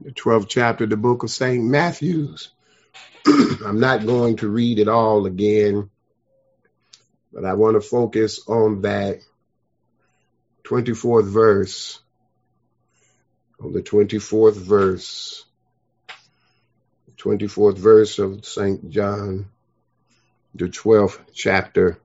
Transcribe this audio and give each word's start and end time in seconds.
the 0.00 0.12
12th 0.12 0.48
chapter 0.48 0.84
of 0.84 0.90
the 0.90 0.96
book 0.96 1.22
of 1.22 1.30
St. 1.30 1.62
Matthew's. 1.62 2.50
I'm 3.26 3.80
not 3.80 4.06
going 4.06 4.36
to 4.38 4.48
read 4.48 4.78
it 4.78 4.88
all 4.88 5.26
again, 5.26 5.90
but 7.32 7.44
I 7.44 7.54
want 7.54 7.74
to 7.74 7.80
focus 7.80 8.40
on 8.48 8.82
that 8.82 9.20
24th 10.64 11.26
verse. 11.26 12.00
On 13.60 13.72
the 13.72 13.82
24th 13.82 14.56
verse. 14.56 15.44
24th 17.22 17.78
verse 17.78 18.18
of 18.18 18.44
St. 18.44 18.90
John, 18.90 19.46
the 20.56 20.64
12th 20.64 21.20
chapter, 21.32 21.98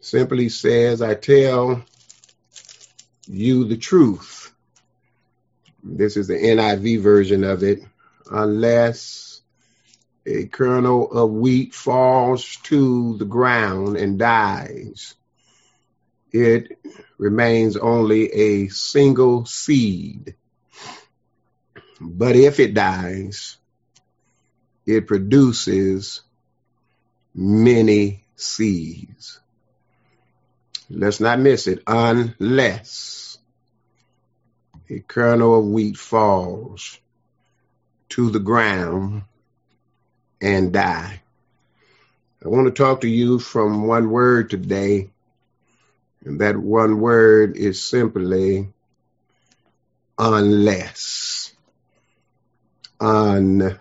simply 0.00 0.48
says, 0.48 1.00
I 1.02 1.14
tell 1.14 1.84
you 3.28 3.64
the 3.64 3.76
truth. 3.76 4.47
This 5.90 6.16
is 6.18 6.28
the 6.28 6.34
NIV 6.34 7.00
version 7.00 7.44
of 7.44 7.62
it. 7.62 7.82
Unless 8.30 9.40
a 10.26 10.46
kernel 10.46 11.10
of 11.10 11.30
wheat 11.30 11.74
falls 11.74 12.56
to 12.64 13.16
the 13.16 13.24
ground 13.24 13.96
and 13.96 14.18
dies, 14.18 15.14
it 16.30 16.78
remains 17.16 17.76
only 17.78 18.30
a 18.30 18.68
single 18.68 19.46
seed. 19.46 20.34
But 22.00 22.36
if 22.36 22.60
it 22.60 22.74
dies, 22.74 23.56
it 24.86 25.06
produces 25.06 26.20
many 27.34 28.24
seeds. 28.36 29.40
Let's 30.90 31.20
not 31.20 31.40
miss 31.40 31.66
it. 31.66 31.82
Unless 31.86 33.27
a 34.90 35.00
kernel 35.00 35.58
of 35.58 35.66
wheat 35.66 35.96
falls 35.96 36.98
to 38.08 38.30
the 38.30 38.38
ground 38.38 39.22
and 40.40 40.72
die. 40.72 41.20
I 42.44 42.48
want 42.48 42.66
to 42.66 42.70
talk 42.70 43.02
to 43.02 43.08
you 43.08 43.38
from 43.38 43.86
one 43.86 44.10
word 44.10 44.48
today, 44.50 45.10
and 46.24 46.40
that 46.40 46.56
one 46.56 47.00
word 47.00 47.56
is 47.56 47.82
simply 47.82 48.68
unless. 50.18 51.52
Unless. 53.00 53.74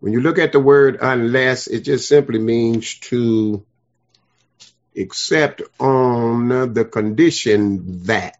When 0.00 0.12
you 0.12 0.20
look 0.20 0.38
at 0.38 0.52
the 0.52 0.60
word 0.60 0.98
unless, 1.00 1.66
it 1.66 1.80
just 1.80 2.08
simply 2.08 2.38
means 2.38 2.98
to 3.00 3.64
accept 5.00 5.62
on 5.78 6.72
the 6.72 6.84
condition 6.84 8.04
that. 8.04 8.36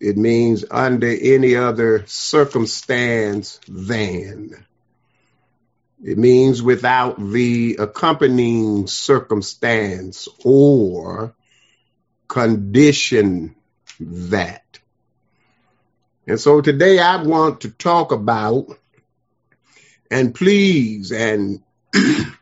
It 0.00 0.16
means 0.16 0.64
under 0.70 1.08
any 1.08 1.54
other 1.54 2.04
circumstance 2.06 3.60
than. 3.68 4.66
It 6.02 6.18
means 6.18 6.60
without 6.60 7.18
the 7.18 7.76
accompanying 7.78 8.88
circumstance 8.88 10.26
or 10.44 11.34
condition 12.26 13.54
that. 14.00 14.80
And 16.26 16.40
so 16.40 16.60
today 16.60 16.98
I 16.98 17.22
want 17.22 17.60
to 17.60 17.70
talk 17.70 18.10
about, 18.10 18.66
and 20.10 20.34
please, 20.34 21.12
and 21.12 21.62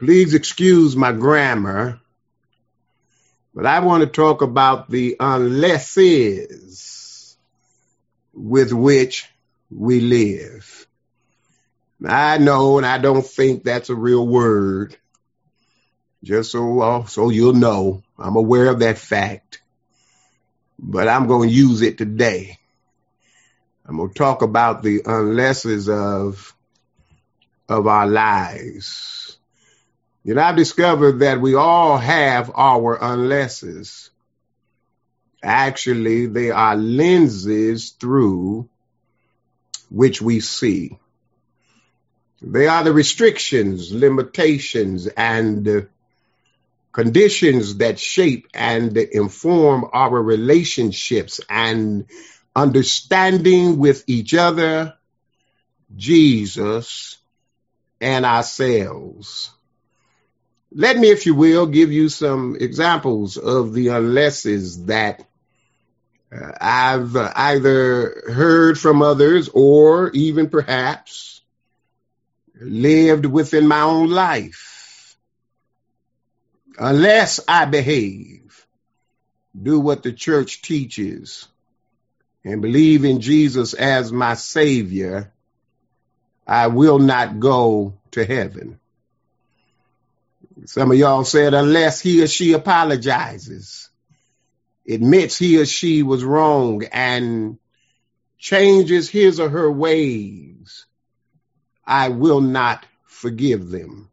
please 0.00 0.32
excuse 0.32 0.96
my 0.96 1.12
grammar, 1.12 2.00
but 3.54 3.66
I 3.66 3.80
want 3.80 4.02
to 4.02 4.06
talk 4.06 4.40
about 4.40 4.88
the 4.90 5.16
unlesses 5.20 6.16
with 8.32 8.72
which 8.72 9.28
we 9.70 10.00
live. 10.00 10.86
I 12.02 12.38
know, 12.38 12.78
and 12.78 12.86
I 12.86 12.96
don't 12.96 13.26
think 13.26 13.62
that's 13.62 13.90
a 13.90 13.94
real 13.94 14.26
word. 14.26 14.96
Just 16.24 16.52
so 16.52 16.80
uh, 16.80 17.04
so 17.04 17.28
you'll 17.28 17.52
know, 17.52 18.02
I'm 18.18 18.36
aware 18.36 18.68
of 18.68 18.78
that 18.80 18.96
fact, 18.96 19.60
but 20.78 21.08
I'm 21.08 21.26
going 21.26 21.50
to 21.50 21.54
use 21.54 21.82
it 21.82 21.98
today. 21.98 22.58
I'm 23.86 23.98
going 23.98 24.08
to 24.08 24.14
talk 24.14 24.40
about 24.40 24.82
the 24.82 25.02
unlesses 25.04 25.90
of 25.90 26.54
of 27.68 27.86
our 27.86 28.06
lives. 28.06 29.19
Know, 30.24 30.42
I've 30.42 30.56
discovered 30.56 31.20
that 31.20 31.40
we 31.40 31.54
all 31.54 31.96
have 31.96 32.50
our 32.54 33.02
unlesses. 33.02 34.10
Actually, 35.42 36.26
they 36.26 36.50
are 36.50 36.76
lenses 36.76 37.90
through 37.90 38.68
which 39.90 40.20
we 40.20 40.40
see. 40.40 40.98
They 42.42 42.66
are 42.66 42.84
the 42.84 42.92
restrictions, 42.92 43.92
limitations, 43.92 45.06
and 45.06 45.88
conditions 46.92 47.76
that 47.76 47.98
shape 47.98 48.48
and 48.54 48.96
inform 48.96 49.86
our 49.92 50.22
relationships 50.22 51.40
and 51.48 52.06
understanding 52.54 53.78
with 53.78 54.04
each 54.06 54.34
other, 54.34 54.94
Jesus, 55.96 57.18
and 58.00 58.24
ourselves. 58.24 59.50
Let 60.72 60.96
me, 60.96 61.10
if 61.10 61.26
you 61.26 61.34
will, 61.34 61.66
give 61.66 61.92
you 61.92 62.08
some 62.08 62.56
examples 62.60 63.36
of 63.36 63.72
the 63.72 63.88
unlesses 63.88 64.84
that 64.86 65.24
uh, 66.32 66.52
I've 66.60 67.16
either 67.16 68.22
heard 68.32 68.78
from 68.78 69.02
others 69.02 69.50
or 69.52 70.10
even 70.12 70.48
perhaps 70.48 71.40
lived 72.60 73.26
within 73.26 73.66
my 73.66 73.80
own 73.80 74.10
life. 74.10 75.16
Unless 76.78 77.40
I 77.48 77.64
behave, 77.64 78.66
do 79.60 79.80
what 79.80 80.02
the 80.02 80.12
church 80.12 80.62
teaches, 80.62 81.48
and 82.44 82.62
believe 82.62 83.04
in 83.04 83.20
Jesus 83.20 83.74
as 83.74 84.12
my 84.12 84.34
Savior, 84.34 85.32
I 86.46 86.68
will 86.68 86.98
not 86.98 87.38
go 87.40 87.94
to 88.12 88.24
heaven. 88.24 88.79
Some 90.66 90.90
of 90.90 90.98
y'all 90.98 91.24
said, 91.24 91.54
unless 91.54 92.00
he 92.00 92.22
or 92.22 92.26
she 92.26 92.52
apologizes, 92.52 93.88
admits 94.88 95.38
he 95.38 95.60
or 95.60 95.66
she 95.66 96.02
was 96.02 96.24
wrong, 96.24 96.84
and 96.92 97.58
changes 98.38 99.08
his 99.08 99.40
or 99.40 99.48
her 99.48 99.70
ways, 99.70 100.86
I 101.86 102.08
will 102.08 102.40
not 102.40 102.86
forgive 103.04 103.70
them. 103.70 104.10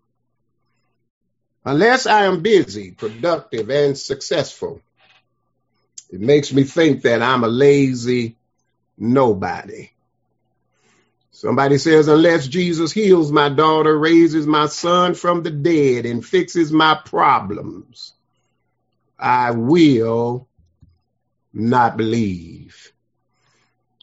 Unless 1.65 2.07
I 2.07 2.25
am 2.25 2.41
busy, 2.41 2.91
productive, 2.91 3.69
and 3.69 3.97
successful, 3.97 4.81
it 6.09 6.21
makes 6.21 6.53
me 6.53 6.63
think 6.63 7.01
that 7.01 7.21
I'm 7.21 7.43
a 7.43 7.49
lazy 7.49 8.37
nobody. 8.97 9.89
Somebody 11.37 11.77
says, 11.77 12.07
unless 12.07 12.47
Jesus 12.47 12.91
heals 12.91 13.31
my 13.31 13.47
daughter, 13.47 13.95
raises 13.95 14.47
my 14.47 14.65
son 14.65 15.13
from 15.13 15.43
the 15.43 15.51
dead, 15.51 16.07
and 16.07 16.25
fixes 16.25 16.71
my 16.71 16.99
problems, 17.05 18.15
I 19.19 19.51
will 19.51 20.47
not 21.53 21.95
believe. 21.95 22.91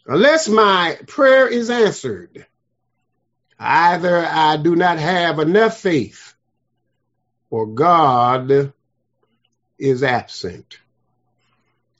Unless 0.06 0.48
my 0.48 0.96
prayer 1.08 1.48
is 1.48 1.70
answered, 1.70 2.46
either 3.58 4.24
I 4.24 4.56
do 4.56 4.76
not 4.76 5.00
have 5.00 5.40
enough 5.40 5.80
faith 5.80 6.36
or 7.50 7.66
God 7.66 8.72
is 9.76 10.04
absent. 10.04 10.78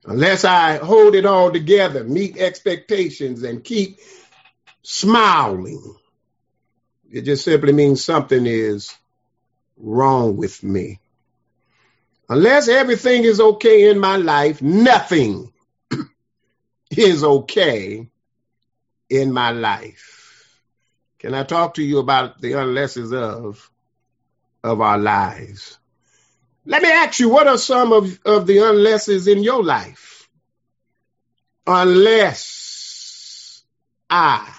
Unless 0.04 0.44
I 0.44 0.76
hold 0.76 1.16
it 1.16 1.26
all 1.26 1.50
together, 1.50 2.04
meet 2.04 2.36
expectations, 2.36 3.42
and 3.42 3.64
keep 3.64 3.98
smiling, 4.84 5.96
it 7.10 7.22
just 7.22 7.44
simply 7.44 7.72
means 7.72 8.04
something 8.04 8.46
is 8.46 8.94
wrong 9.76 10.36
with 10.36 10.62
me. 10.62 11.00
Unless 12.28 12.68
everything 12.68 13.24
is 13.24 13.40
okay 13.40 13.90
in 13.90 13.98
my 13.98 14.16
life, 14.16 14.62
nothing 14.62 15.52
is 16.90 17.24
okay 17.24 18.08
in 19.10 19.32
my 19.32 19.50
life. 19.50 20.60
Can 21.18 21.34
I 21.34 21.42
talk 21.42 21.74
to 21.74 21.82
you 21.82 21.98
about 21.98 22.40
the 22.40 22.52
unlesses 22.52 23.12
of 23.12 23.70
of 24.62 24.80
our 24.80 24.98
lives? 24.98 25.78
Let 26.66 26.82
me 26.82 26.90
ask 26.90 27.20
you, 27.20 27.28
what 27.28 27.46
are 27.46 27.58
some 27.58 27.92
of, 27.92 28.18
of 28.24 28.46
the 28.46 28.58
unlesses 28.58 29.28
in 29.28 29.42
your 29.42 29.62
life? 29.62 30.28
Unless 31.66 33.62
I, 34.08 34.50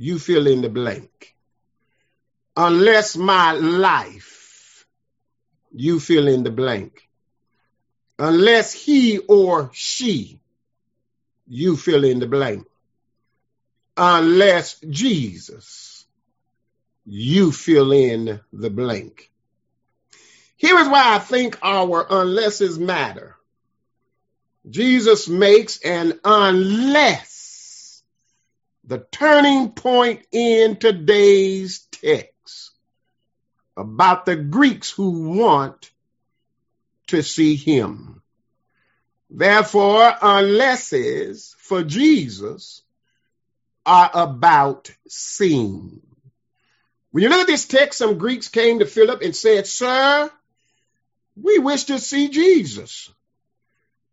you 0.00 0.18
fill 0.18 0.46
in 0.46 0.62
the 0.62 0.70
blank. 0.70 1.36
Unless 2.56 3.16
my 3.16 3.52
life, 3.52 4.86
you 5.72 6.00
fill 6.00 6.28
in 6.28 6.42
the 6.42 6.50
blank. 6.50 7.08
unless 8.20 8.72
he 8.72 9.18
or 9.18 9.70
she, 9.72 10.40
you 11.48 11.76
fill 11.76 12.04
in 12.04 12.20
the 12.20 12.26
blank, 12.26 12.66
unless 13.96 14.78
Jesus, 14.80 16.06
you 17.06 17.50
fill 17.50 17.92
in 17.92 18.40
the 18.52 18.70
blank. 18.70 19.30
Here 20.56 20.78
is 20.78 20.88
why 20.88 21.14
I 21.16 21.18
think 21.18 21.58
our 21.62 22.06
unlesses 22.10 22.78
matter. 22.78 23.36
Jesus 24.68 25.28
makes 25.28 25.80
an 25.82 26.20
unless 26.24 27.39
the 28.90 29.06
turning 29.12 29.70
point 29.70 30.26
in 30.32 30.74
today's 30.74 31.86
text 31.92 32.72
about 33.76 34.26
the 34.26 34.34
Greeks 34.34 34.90
who 34.90 35.28
want 35.28 35.92
to 37.06 37.22
see 37.22 37.54
him. 37.54 38.20
Therefore, 39.30 40.12
unlesses 40.20 41.54
for 41.58 41.84
Jesus 41.84 42.82
are 43.86 44.10
about 44.12 44.90
seeing. 45.06 46.02
When 47.12 47.22
you 47.22 47.30
look 47.30 47.42
at 47.42 47.46
this 47.46 47.68
text, 47.68 47.96
some 47.96 48.18
Greeks 48.18 48.48
came 48.48 48.80
to 48.80 48.86
Philip 48.86 49.22
and 49.22 49.36
said, 49.36 49.68
Sir, 49.68 50.32
we 51.40 51.60
wish 51.60 51.84
to 51.84 52.00
see 52.00 52.28
Jesus. 52.28 53.08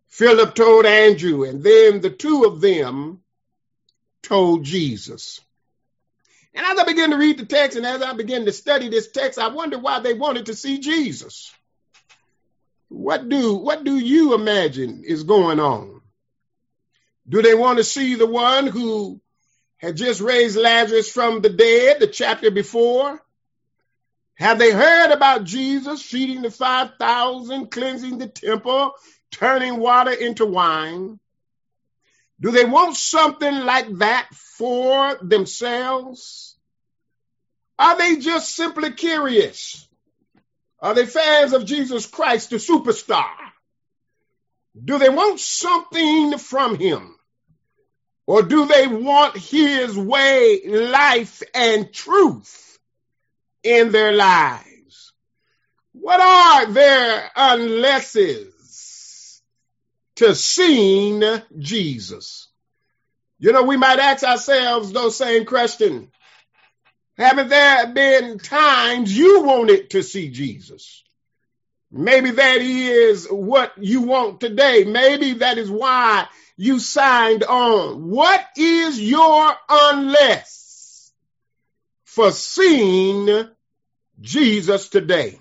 Philip 0.06 0.54
told 0.54 0.86
Andrew, 0.86 1.46
and 1.46 1.64
then 1.64 2.00
the 2.00 2.12
two 2.12 2.44
of 2.44 2.62
them 2.62 3.22
told 4.24 4.64
Jesus. 4.64 5.42
And 6.54 6.66
as 6.66 6.80
I 6.80 6.86
began 6.86 7.12
to 7.12 7.18
read 7.18 7.38
the 7.38 7.46
text 7.46 7.78
and 7.78 7.86
as 7.86 8.02
I 8.02 8.14
began 8.14 8.46
to 8.46 8.52
study 8.52 8.90
this 8.90 9.12
text, 9.12 9.38
I 9.38 9.50
wonder 9.50 9.78
why 9.78 10.00
they 10.00 10.14
wanted 10.14 10.48
to 10.48 10.56
see 10.56 10.80
Jesus. 10.80 11.54
What 12.90 13.28
do 13.28 13.56
what 13.56 13.84
do 13.84 13.98
you 13.98 14.34
imagine 14.34 15.04
is 15.06 15.24
going 15.24 15.60
on? 15.60 16.02
Do 17.30 17.42
they 17.42 17.54
want 17.54 17.78
to 17.78 17.84
see 17.84 18.16
the 18.16 18.26
one 18.26 18.68
who 18.68 19.22
had 19.78 19.98
just 19.98 20.22
raised 20.22 20.58
Lazarus 20.58 21.12
from 21.12 21.42
the 21.42 21.50
dead 21.50 22.00
the 22.00 22.08
chapter 22.08 22.50
before? 22.50 23.22
Have 24.36 24.60
they 24.60 24.72
heard 24.72 25.12
about 25.12 25.44
Jesus 25.44 26.02
feeding 26.02 26.44
the 26.44 26.52
5,000, 26.52 27.72
cleansing 27.72 28.20
the 28.20 28.28
temple, 28.28 28.94
turning 29.32 29.78
water 29.78 30.12
into 30.12 30.46
wine? 30.46 31.20
Do 32.40 32.52
they 32.52 32.66
want 32.66 32.96
something 32.96 33.54
like 33.66 33.98
that 33.98 34.28
for 34.34 35.18
themselves? 35.22 36.56
Are 37.80 37.98
they 37.98 38.18
just 38.18 38.56
simply 38.56 38.92
curious? 38.92 39.88
Are 40.80 40.94
they 40.94 41.06
fans 41.06 41.54
of 41.54 41.66
Jesus 41.66 42.06
Christ, 42.06 42.52
the 42.52 42.58
superstar? 42.58 43.34
Do 44.84 45.00
they 45.00 45.10
want 45.10 45.40
something 45.40 46.38
from 46.38 46.78
him? 46.78 47.16
Or 48.28 48.44
do 48.44 48.66
they 48.66 48.88
want 48.88 49.38
his 49.38 49.98
way, 49.98 50.62
life, 50.68 51.42
and 51.56 51.92
truth 51.92 52.78
in 53.64 53.92
their 53.92 54.12
lives? 54.12 55.14
What 55.94 56.20
are 56.20 56.72
their 56.72 57.32
unlesses 57.36 58.54
to 60.18 60.36
seeing 60.36 61.24
Jesus? 61.58 62.48
You 63.40 63.52
know, 63.54 63.64
we 63.64 63.78
might 63.78 64.00
ask 64.00 64.24
ourselves 64.24 64.92
those 64.92 65.16
same 65.16 65.46
questions. 65.46 66.10
Haven't 67.18 67.50
there 67.50 67.88
been 67.88 68.38
times 68.38 69.16
you 69.16 69.44
wanted 69.44 69.92
to 69.92 70.04
see 70.04 70.30
Jesus? 70.30 71.04
Maybe 71.92 72.32
that 72.32 72.58
is 72.62 73.28
what 73.28 73.74
you 73.80 74.02
want 74.02 74.40
today. 74.40 74.84
Maybe 74.84 75.34
that 75.36 75.58
is 75.58 75.70
why 75.70 76.28
you 76.58 76.80
signed 76.80 77.44
on. 77.44 78.10
What 78.10 78.46
is 78.58 79.00
your 79.00 79.54
unless 79.70 81.12
for 82.04 82.32
seeing 82.32 83.48
Jesus 84.20 84.90
today? 84.90 85.40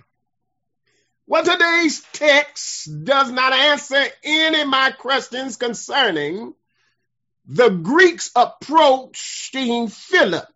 Well, 1.27 1.45
today's 1.45 2.03
text 2.13 3.05
does 3.05 3.31
not 3.31 3.53
answer 3.53 4.05
any 4.25 4.61
of 4.63 4.69
my 4.69 4.93
questions 4.93 5.57
concerning 5.57 6.55
the 7.47 7.69
Greeks 7.69 8.31
approaching 8.35 9.89
Philip 9.89 10.47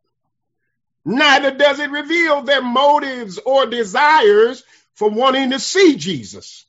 Neither 1.05 1.53
does 1.53 1.81
it 1.81 1.91
reveal 1.91 2.43
their 2.43 2.63
motives 2.63 3.39
or 3.39 3.67
desires 3.67 4.63
for 4.95 5.11
wanting 5.11 5.51
to 5.51 5.59
see 5.59 5.97
Jesus. 5.97 6.67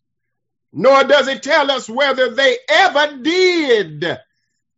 Nor 0.74 1.04
does 1.04 1.27
it 1.27 1.44
tell 1.44 1.69
us 1.69 1.89
whether 1.89 2.33
they 2.33 2.57
ever 2.69 3.18
did 3.21 4.19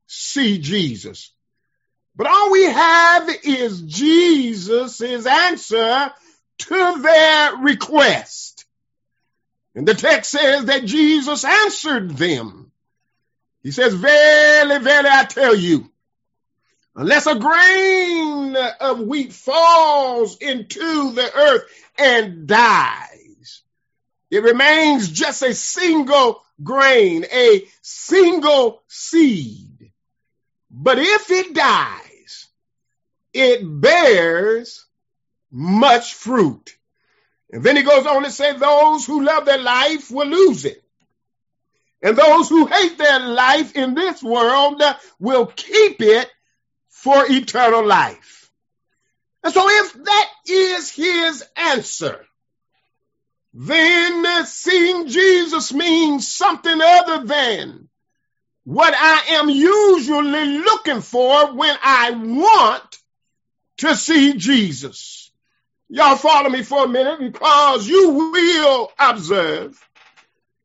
see 0.08 0.58
Jesus. 0.58 1.32
But 2.16 2.28
all 2.28 2.52
we 2.52 2.64
have 2.64 3.30
is 3.44 3.82
Jesus' 3.82 5.02
answer 5.02 6.12
to 6.60 7.02
their 7.02 7.56
request. 7.58 8.43
And 9.76 9.88
the 9.88 9.96
text 9.96 10.32
says 10.32 10.66
that 10.66 10.86
Jesus 10.86 11.44
answered 11.44 12.12
them. 12.12 12.72
He 13.64 13.72
says, 13.72 13.94
Verily, 13.94 14.80
verily, 14.80 15.10
I 15.12 15.24
tell 15.26 15.56
you, 15.56 15.90
unless 16.96 17.26
a 17.26 17.36
grain 17.36 18.56
of 18.80 19.00
wheat 19.00 19.34
falls 19.34 20.38
into 20.38 21.12
the 21.14 21.32
earth 21.36 21.64
and 21.98 22.46
dies, 22.46 23.62
it 24.30 24.44
remains 24.44 25.10
just 25.10 25.42
a 25.42 25.54
single 25.54 26.44
grain, 26.62 27.26
a 27.32 27.66
single 27.82 28.84
seed. 28.88 29.92
But 30.70 31.00
if 31.00 31.32
it 31.32 31.54
dies, 31.54 32.48
it 33.32 33.62
bears 33.64 34.86
much 35.52 36.16
fruit. 36.16 36.76
And 37.54 37.64
then 37.64 37.78
he 37.78 37.84
goes 37.84 38.08
on 38.08 38.24
to 38.24 38.32
say, 38.32 38.58
those 38.58 39.06
who 39.06 39.24
love 39.24 39.46
their 39.46 39.60
life 39.62 40.10
will 40.10 40.26
lose 40.26 40.66
it. 40.66 40.84
And 42.02 42.18
those 42.18 42.50
who 42.50 42.66
hate 42.66 42.98
their 42.98 43.20
life 43.20 43.76
in 43.76 43.94
this 43.94 44.24
world 44.24 44.82
will 45.20 45.46
keep 45.46 46.02
it 46.02 46.28
for 46.90 47.24
eternal 47.30 47.86
life. 47.86 48.52
And 49.44 49.54
so 49.54 49.70
if 49.70 49.94
that 49.94 50.30
is 50.48 50.90
his 50.90 51.44
answer, 51.56 52.26
then 53.54 54.46
seeing 54.48 55.08
Jesus 55.08 55.72
means 55.72 56.28
something 56.28 56.82
other 56.82 57.24
than 57.26 57.88
what 58.64 58.96
I 58.98 59.36
am 59.36 59.50
usually 59.50 60.58
looking 60.58 61.02
for 61.02 61.54
when 61.54 61.78
I 61.84 62.12
want 62.12 62.98
to 63.78 63.96
see 63.96 64.34
Jesus. 64.34 65.23
Y'all 65.94 66.16
follow 66.16 66.50
me 66.50 66.64
for 66.64 66.86
a 66.86 66.88
minute 66.88 67.20
because 67.20 67.88
you 67.88 68.32
will 68.34 68.92
observe 68.98 69.80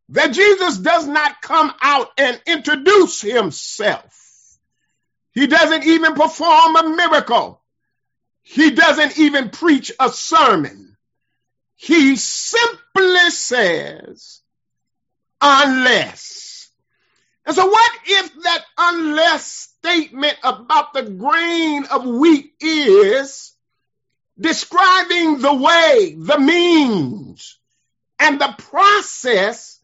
that 0.09 0.33
Jesus 0.33 0.79
does 0.79 1.07
not 1.07 1.43
come 1.43 1.71
out 1.83 2.09
and 2.17 2.41
introduce 2.47 3.21
himself. 3.21 4.59
He 5.33 5.47
doesn't 5.47 5.85
even 5.85 6.15
perform 6.15 6.77
a 6.77 6.97
miracle. 6.97 7.61
He 8.41 8.71
doesn't 8.71 9.19
even 9.19 9.51
preach 9.51 9.93
a 10.01 10.09
sermon. 10.09 10.97
He 11.77 12.17
simply 12.17 13.29
says, 13.29 14.41
unless. 15.43 16.71
And 17.45 17.55
so 17.55 17.67
what 17.67 17.93
if 18.07 18.43
that 18.45 18.65
unless 18.79 19.45
statement 19.45 20.39
about 20.43 20.95
the 20.95 21.03
grain 21.03 21.85
of 21.85 22.07
wheat 22.07 22.55
is 22.63 23.53
describing 24.39 25.39
the 25.39 25.55
way, 25.55 26.15
the 26.17 26.39
means, 26.39 27.59
and 28.19 28.41
the 28.41 28.55
process 28.59 29.81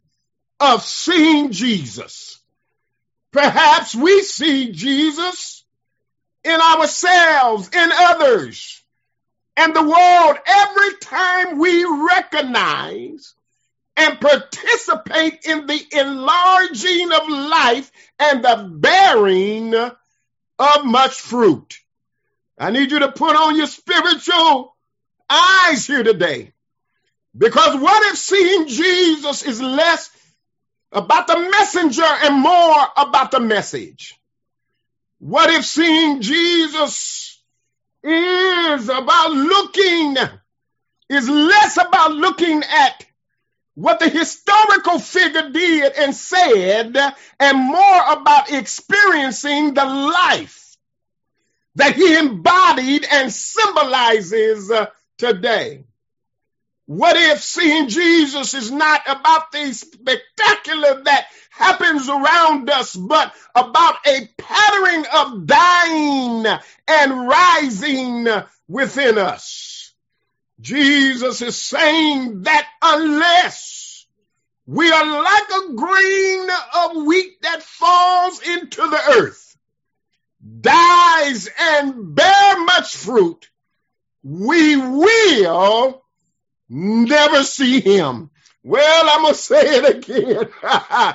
of 0.60 0.82
seeing 0.82 1.50
Jesus? 1.52 2.40
Perhaps 3.32 3.94
we 3.94 4.22
see 4.22 4.72
Jesus 4.72 5.64
in 6.44 6.60
ourselves, 6.60 7.68
in 7.74 7.90
others, 7.92 8.82
and 9.56 9.74
the 9.74 9.82
world 9.82 10.36
every 10.46 10.96
time 11.00 11.58
we 11.58 11.84
recognize 11.84 13.34
and 13.96 14.20
participate 14.20 15.44
in 15.44 15.66
the 15.66 15.80
enlarging 15.92 17.12
of 17.12 17.28
life 17.28 17.90
and 18.18 18.44
the 18.44 18.68
bearing 18.72 19.74
of 19.74 20.84
much 20.84 21.20
fruit. 21.20 21.78
I 22.58 22.70
need 22.70 22.90
you 22.90 23.00
to 23.00 23.12
put 23.12 23.36
on 23.36 23.56
your 23.56 23.66
spiritual 23.66 24.76
eyes 25.28 25.86
here 25.86 26.02
today. 26.04 26.52
Because 27.36 27.76
what 27.80 28.06
if 28.12 28.18
seeing 28.18 28.68
Jesus 28.68 29.42
is 29.42 29.60
less 29.60 30.10
about 30.92 31.26
the 31.26 31.38
messenger 31.38 32.04
and 32.04 32.36
more 32.40 32.76
about 32.96 33.32
the 33.32 33.40
message? 33.40 34.16
What 35.18 35.50
if 35.50 35.64
seeing 35.64 36.20
Jesus 36.20 37.42
is 38.04 38.88
about 38.88 39.32
looking, 39.32 40.16
is 41.08 41.28
less 41.28 41.76
about 41.76 42.12
looking 42.12 42.62
at 42.62 43.06
what 43.74 43.98
the 43.98 44.08
historical 44.08 45.00
figure 45.00 45.50
did 45.50 45.92
and 45.94 46.14
said, 46.14 46.96
and 47.40 47.58
more 47.58 48.12
about 48.12 48.52
experiencing 48.52 49.74
the 49.74 49.84
life 49.84 50.63
that 51.76 51.96
he 51.96 52.16
embodied 52.16 53.06
and 53.10 53.32
symbolizes 53.32 54.70
uh, 54.70 54.86
today. 55.18 55.84
What 56.86 57.16
if 57.16 57.42
seeing 57.42 57.88
Jesus 57.88 58.52
is 58.52 58.70
not 58.70 59.00
about 59.06 59.50
the 59.52 59.72
spectacular 59.72 61.02
that 61.04 61.26
happens 61.50 62.08
around 62.08 62.68
us, 62.68 62.94
but 62.94 63.32
about 63.54 63.94
a 64.06 64.28
pattern 64.36 65.06
of 65.14 65.46
dying 65.46 66.46
and 66.86 67.28
rising 67.28 68.28
within 68.68 69.16
us? 69.16 69.92
Jesus 70.60 71.42
is 71.42 71.56
saying 71.56 72.42
that 72.42 72.68
unless 72.82 74.06
we 74.66 74.90
are 74.90 75.22
like 75.22 75.50
a 75.50 75.74
grain 75.74 76.48
of 76.76 77.04
wheat 77.06 77.42
that 77.42 77.62
falls 77.62 78.40
into 78.46 78.82
the 78.82 79.00
earth, 79.18 79.43
dies 80.60 81.48
and 81.58 82.14
bear 82.14 82.64
much 82.64 82.96
fruit, 82.96 83.48
we 84.22 84.76
will 84.76 86.02
never 86.68 87.42
see 87.42 87.80
him. 87.80 88.30
Well, 88.62 89.10
I'm 89.10 89.22
going 89.22 89.34
to 89.34 89.38
say 89.38 89.76
it 89.76 89.96
again. 89.96 90.48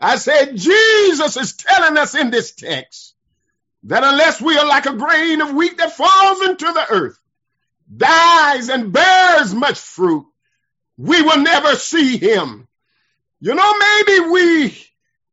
I 0.00 0.16
said, 0.16 0.56
Jesus 0.56 1.36
is 1.36 1.54
telling 1.54 1.96
us 1.98 2.14
in 2.14 2.30
this 2.30 2.52
text 2.52 3.14
that 3.84 4.04
unless 4.04 4.40
we 4.40 4.56
are 4.56 4.66
like 4.66 4.86
a 4.86 4.96
grain 4.96 5.40
of 5.40 5.54
wheat 5.54 5.76
that 5.78 5.92
falls 5.96 6.42
into 6.42 6.72
the 6.72 6.86
earth, 6.90 7.18
dies 7.94 8.68
and 8.68 8.92
bears 8.92 9.54
much 9.54 9.78
fruit, 9.78 10.26
we 10.96 11.22
will 11.22 11.38
never 11.38 11.76
see 11.76 12.16
him. 12.16 12.66
You 13.40 13.54
know, 13.54 13.74
maybe 13.78 14.20
we 14.30 14.89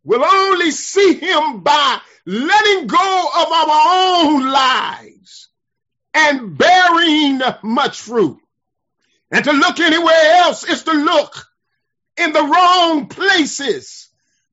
will 0.07 0.23
only 0.23 0.71
see 0.71 1.15
him 1.15 1.59
by 1.59 1.99
letting 2.25 2.87
go 2.87 3.29
of 3.39 3.51
our 3.51 4.25
own 4.25 4.49
lives 4.49 5.49
and 6.13 6.57
bearing 6.57 7.41
much 7.61 7.99
fruit. 7.99 8.37
And 9.31 9.43
to 9.43 9.51
look 9.51 9.81
anywhere 9.81 10.35
else 10.37 10.63
is 10.63 10.83
to 10.83 10.93
look 10.93 11.45
in 12.15 12.31
the 12.31 12.41
wrong 12.41 13.07
places, 13.07 14.07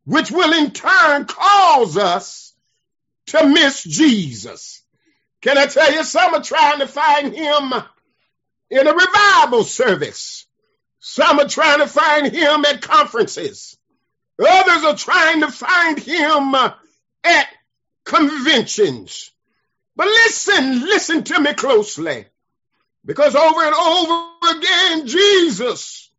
which 0.04 0.32
will 0.32 0.52
in 0.52 0.72
turn 0.72 1.26
cause 1.26 1.96
us 1.96 2.52
to 3.26 3.46
miss 3.46 3.84
Jesus. 3.84 4.82
Can 5.40 5.56
I 5.56 5.66
tell 5.66 5.92
you, 5.92 6.02
some 6.02 6.34
are 6.34 6.42
trying 6.42 6.80
to 6.80 6.88
find 6.88 7.32
him 7.32 7.72
in 8.70 8.86
a 8.88 8.92
revival 8.92 9.62
service. 9.62 10.46
Some 10.98 11.38
are 11.38 11.48
trying 11.48 11.78
to 11.78 11.86
find 11.86 12.26
him 12.34 12.64
at 12.64 12.82
conferences. 12.82 13.78
Others 14.38 14.84
are 14.84 14.96
trying 14.96 15.40
to 15.40 15.50
find 15.50 15.98
him 15.98 16.54
uh, 16.54 16.72
at 17.22 17.46
conventions. 18.04 19.30
But 19.96 20.06
listen, 20.06 20.80
listen 20.80 21.24
to 21.24 21.40
me 21.40 21.54
closely. 21.54 22.26
Because 23.04 23.34
over 23.34 23.62
and 23.62 23.74
over 23.74 24.58
again, 24.58 25.06
Jesus 25.06 26.10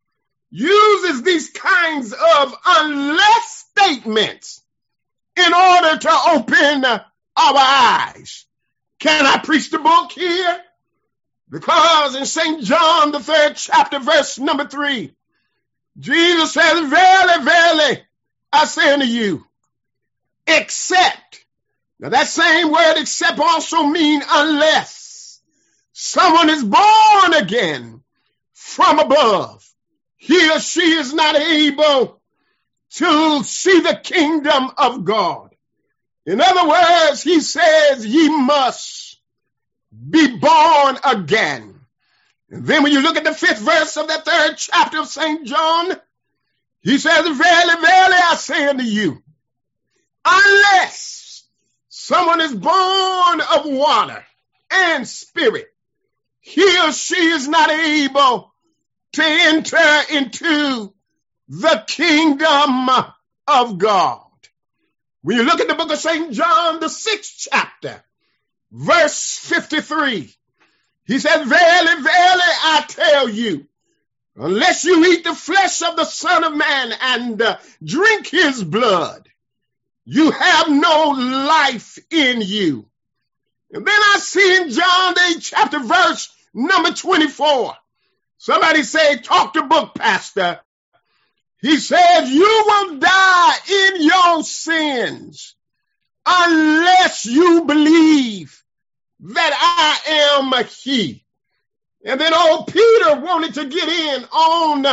uses 0.52 1.24
these 1.24 1.50
kinds 1.50 2.14
of 2.14 2.56
unless 2.66 3.66
statements 3.72 4.62
in 5.36 5.54
order 5.54 5.98
to 5.98 6.20
open 6.34 6.86
our 6.86 7.02
eyes. 7.38 8.46
Can 9.00 9.26
I 9.26 9.40
preach 9.40 9.70
the 9.70 9.80
book 9.80 10.12
here? 10.12 10.60
Because 11.50 12.16
in 12.16 12.26
St. 12.26 12.64
John, 12.64 13.12
the 13.12 13.20
third 13.20 13.56
chapter, 13.56 14.00
verse 14.00 14.40
number 14.40 14.68
three, 14.68 15.14
Jesus 15.98 16.54
says, 16.54 16.90
verily, 16.90 16.94
I 18.56 18.66
say 18.66 18.94
unto 18.94 19.06
you, 19.06 19.46
except. 20.48 21.46
Now 22.00 22.10
that 22.10 22.28
same 22.28 22.72
word 22.72 22.96
except 22.98 23.40
also 23.40 23.84
mean 23.84 24.22
unless 24.30 25.42
someone 25.94 26.50
is 26.50 26.64
born 26.64 27.34
again 27.36 28.02
from 28.54 29.00
above, 29.00 29.66
he 30.18 30.52
or 30.52 30.60
she 30.60 30.82
is 30.82 31.14
not 31.14 31.36
able 31.36 32.22
to 32.92 33.44
see 33.44 33.80
the 33.82 34.00
kingdom 34.02 34.72
of 34.78 35.06
God. 35.06 35.56
In 36.26 36.42
other 36.42 36.68
words, 36.68 37.22
he 37.22 37.40
says, 37.40 38.06
ye 38.06 38.30
must 38.30 39.20
be 40.10 40.38
born 40.38 40.98
again. 41.04 41.80
And 42.50 42.66
then 42.66 42.84
when 42.84 42.92
you 42.92 43.02
look 43.02 43.18
at 43.18 43.24
the 43.24 43.34
fifth 43.34 43.60
verse 43.60 43.98
of 43.98 44.08
that 44.08 44.26
third 44.26 44.56
chapter 44.58 45.00
of 45.00 45.08
St. 45.08 45.46
John, 45.46 45.96
he 46.86 47.00
says, 47.00 47.24
Verily, 47.24 47.82
verily, 47.82 48.18
I 48.32 48.36
say 48.38 48.68
unto 48.68 48.84
you, 48.84 49.24
unless 50.24 51.48
someone 51.90 52.42
is 52.42 52.54
born 52.54 53.42
of 53.42 53.66
water 53.66 54.24
and 54.72 55.08
spirit, 55.08 55.66
he 56.42 56.62
or 56.82 56.92
she 56.92 57.16
is 57.16 57.48
not 57.48 57.72
able 57.72 58.54
to 59.14 59.24
enter 59.24 60.02
into 60.12 60.94
the 61.48 61.84
kingdom 61.88 62.90
of 63.48 63.80
God. 63.80 64.22
When 65.24 65.38
you 65.38 65.44
look 65.44 65.62
at 65.62 65.68
the 65.68 65.74
book 65.74 65.92
of 65.92 65.98
St. 65.98 66.34
John, 66.34 66.80
the 66.82 66.90
sixth 66.90 67.48
chapter, 67.52 68.04
verse 68.72 69.40
53, 69.40 70.32
he 71.08 71.18
said, 71.18 71.46
Verily, 71.46 72.04
verily, 72.04 72.54
I 72.64 72.86
tell 72.88 73.28
you, 73.30 73.66
unless 74.36 74.84
you 74.84 75.06
eat 75.06 75.24
the 75.24 75.36
flesh 75.36 75.82
of 75.82 75.96
the 75.96 76.06
Son 76.06 76.44
of 76.44 76.56
Man 76.56 76.94
and 77.02 77.42
uh, 77.42 77.58
drink 77.84 78.28
his 78.28 78.64
blood, 78.64 79.28
you 80.06 80.32
have 80.32 80.70
no 80.70 81.10
life 81.10 81.98
in 82.12 82.42
you. 82.42 82.86
And 83.72 83.86
then 83.86 83.96
I 83.96 84.20
see 84.20 84.58
in 84.58 84.70
John 84.70 85.14
the 85.14 85.20
8th 85.20 85.42
chapter, 85.42 85.80
verse 85.80 86.32
Number 86.58 86.94
24. 86.94 87.74
Somebody 88.38 88.84
say, 88.84 89.18
talk 89.18 89.54
to 89.54 89.64
book, 89.64 89.94
pastor. 89.94 90.62
He 91.62 91.76
says, 91.78 92.32
you 92.32 92.64
will 92.66 92.98
die 92.98 93.56
in 93.70 94.02
your 94.02 94.44
sins 94.44 95.54
unless 96.26 97.26
you 97.26 97.66
believe 97.66 98.64
that 99.20 100.00
I 100.06 100.54
am 100.54 100.66
he. 100.82 101.25
And 102.06 102.22
then 102.22 102.34
old 102.34 102.68
Peter 102.68 103.20
wanted 103.20 103.56
to 103.56 103.66
get 103.66 103.90
in 103.90 104.24
on 104.26 104.84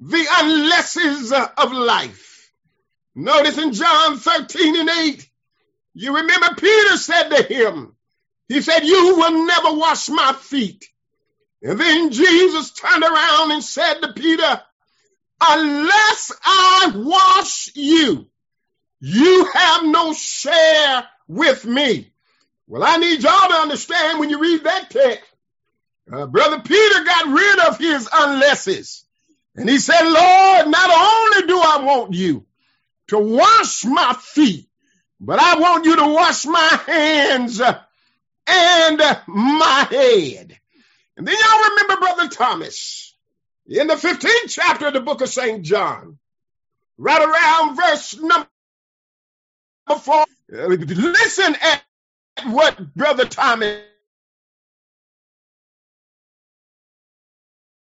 the 0.00 0.26
unlesses 0.38 1.32
of 1.32 1.72
life. 1.72 2.52
Notice 3.14 3.56
in 3.56 3.72
John 3.72 4.18
13 4.18 4.76
and 4.76 4.90
8, 4.90 5.28
you 5.94 6.14
remember 6.14 6.48
Peter 6.58 6.96
said 6.98 7.30
to 7.30 7.42
him, 7.42 7.96
he 8.48 8.60
said, 8.60 8.80
You 8.84 9.16
will 9.16 9.46
never 9.46 9.72
wash 9.72 10.10
my 10.10 10.34
feet. 10.34 10.84
And 11.62 11.80
then 11.80 12.10
Jesus 12.12 12.70
turned 12.72 13.02
around 13.02 13.52
and 13.52 13.64
said 13.64 13.94
to 13.94 14.12
Peter, 14.12 14.62
Unless 15.40 16.32
I 16.44 16.92
wash 16.94 17.70
you, 17.74 18.26
you 19.00 19.44
have 19.54 19.84
no 19.86 20.12
share 20.12 21.08
with 21.26 21.64
me. 21.64 22.12
Well, 22.66 22.84
I 22.84 22.98
need 22.98 23.22
y'all 23.22 23.48
to 23.48 23.54
understand 23.54 24.20
when 24.20 24.28
you 24.28 24.38
read 24.38 24.64
that 24.64 24.90
text, 24.90 25.24
uh, 26.12 26.26
Brother 26.26 26.60
Peter 26.60 27.04
got 27.04 27.28
rid 27.28 27.68
of 27.68 27.78
his 27.78 28.08
unlesses. 28.12 29.04
And 29.56 29.68
he 29.68 29.78
said, 29.78 30.02
Lord, 30.02 30.68
not 30.68 30.90
only 30.90 31.46
do 31.46 31.58
I 31.58 31.80
want 31.82 32.14
you 32.14 32.44
to 33.08 33.18
wash 33.18 33.84
my 33.84 34.14
feet, 34.18 34.68
but 35.18 35.38
I 35.38 35.58
want 35.58 35.86
you 35.86 35.96
to 35.96 36.06
wash 36.06 36.44
my 36.44 36.80
hands 36.86 37.60
and 38.46 38.98
my 39.26 39.86
head. 39.90 40.58
And 41.16 41.26
then 41.26 41.34
y'all 41.34 41.70
remember 41.70 41.96
Brother 41.96 42.28
Thomas 42.28 43.14
in 43.66 43.86
the 43.86 43.94
15th 43.94 44.48
chapter 44.48 44.88
of 44.88 44.92
the 44.92 45.00
book 45.00 45.22
of 45.22 45.28
St. 45.28 45.62
John, 45.62 46.18
right 46.98 47.22
around 47.22 47.76
verse 47.76 48.16
number 48.16 48.46
four. 50.00 50.24
Listen 50.48 51.56
at 51.60 51.82
what 52.44 52.94
Brother 52.94 53.24
Thomas 53.24 53.80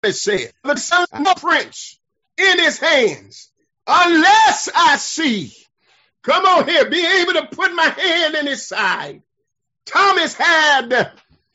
said. 0.05 0.53
The 0.65 0.77
son 0.77 1.03
of 1.03 1.09
ah. 1.13 1.35
the 1.35 1.41
prints 1.41 1.99
in 2.37 2.59
his 2.59 2.79
hands, 2.79 3.51
unless 3.87 4.69
I 4.75 4.97
see, 4.97 5.53
come 6.23 6.45
on 6.45 6.69
here, 6.69 6.89
be 6.89 7.05
able 7.05 7.35
to 7.35 7.47
put 7.47 7.75
my 7.75 7.89
hand 7.89 8.35
in 8.35 8.47
his 8.47 8.67
side 8.67 9.23
Thomas 9.89 10.35
had 10.35 11.13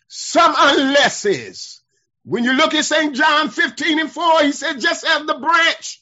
some 0.08 0.56
unlesses. 0.58 1.82
When 2.26 2.44
you 2.44 2.54
look 2.54 2.74
at 2.74 2.86
St. 2.86 3.16
John 3.16 3.50
15 3.50 4.00
and 4.00 4.12
4, 4.12 4.44
he 4.44 4.52
said, 4.52 4.80
just 4.80 5.06
as 5.06 5.26
the 5.26 5.36
branch 5.36 6.02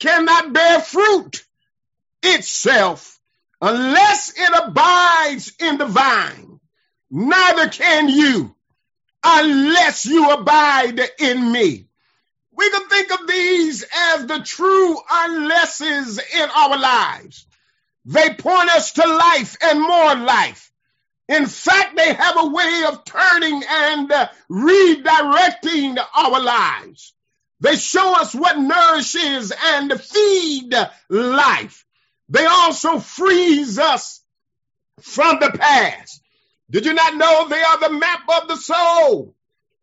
cannot 0.00 0.52
bear 0.52 0.80
fruit 0.80 1.44
itself 2.22 3.18
unless 3.60 4.32
it 4.36 4.50
abides 4.64 5.52
in 5.60 5.76
the 5.78 5.86
vine, 5.86 6.60
neither 7.10 7.68
can 7.68 8.08
you 8.08 8.55
unless 9.28 10.06
you 10.06 10.30
abide 10.30 11.00
in 11.18 11.50
me. 11.50 11.88
We 12.52 12.70
can 12.70 12.88
think 12.88 13.12
of 13.12 13.26
these 13.26 13.84
as 14.12 14.26
the 14.26 14.38
true 14.38 14.96
unlesses 15.10 16.18
in 16.18 16.48
our 16.48 16.78
lives. 16.78 17.44
They 18.04 18.32
point 18.34 18.70
us 18.70 18.92
to 18.92 19.06
life 19.06 19.56
and 19.62 19.80
more 19.80 20.14
life. 20.14 20.70
In 21.28 21.46
fact, 21.46 21.96
they 21.96 22.14
have 22.14 22.36
a 22.38 22.46
way 22.46 22.84
of 22.88 23.04
turning 23.04 23.62
and 23.68 24.12
uh, 24.12 24.28
redirecting 24.48 25.98
our 26.16 26.40
lives. 26.40 27.12
They 27.58 27.74
show 27.74 28.20
us 28.20 28.32
what 28.32 28.58
nourishes 28.58 29.52
and 29.64 30.00
feed 30.00 30.72
life. 31.10 31.84
They 32.28 32.46
also 32.46 33.00
freeze 33.00 33.78
us 33.78 34.22
from 35.00 35.40
the 35.40 35.50
past. 35.50 36.22
Did 36.70 36.86
you 36.86 36.94
not 36.94 37.16
know 37.16 37.48
they 37.48 37.62
are 37.62 37.80
the 37.80 37.90
map 37.90 38.22
of 38.42 38.48
the 38.48 38.56
soul? 38.56 39.34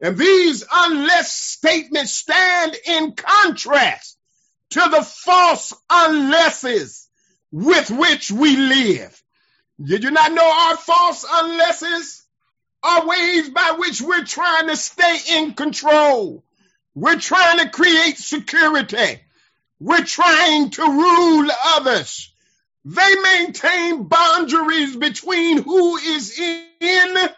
And 0.02 0.18
these 0.18 0.66
unless 0.72 1.32
statements 1.34 2.12
stand 2.12 2.76
in 2.86 3.14
contrast 3.14 4.18
to 4.72 4.82
the 4.92 5.02
false 5.02 5.74
unlesses 5.90 7.08
with 7.52 7.90
which 7.90 8.32
we 8.32 8.58
live. 8.58 9.24
Did 9.82 10.04
you 10.04 10.12
not 10.12 10.34
know 10.34 10.46
our 10.46 10.78
false 10.78 11.26
unlesses 11.30 12.26
are 12.84 13.08
ways 13.08 13.50
by 13.50 13.76
which 13.78 14.02
we're 14.02 14.26
trying 14.26 14.68
to 14.68 14.76
stay 14.76 15.18
in 15.38 15.54
control? 15.54 16.44
We're 16.96 17.20
trying 17.20 17.60
to 17.60 17.70
create 17.70 18.18
security. 18.18 19.22
We're 19.80 20.04
trying 20.04 20.72
to 20.72 20.84
rule 20.84 21.50
others. 21.66 22.33
They 22.86 23.16
maintain 23.16 24.04
boundaries 24.04 24.96
between 24.96 25.62
who 25.62 25.98
is 25.98 26.38
in 26.40 27.30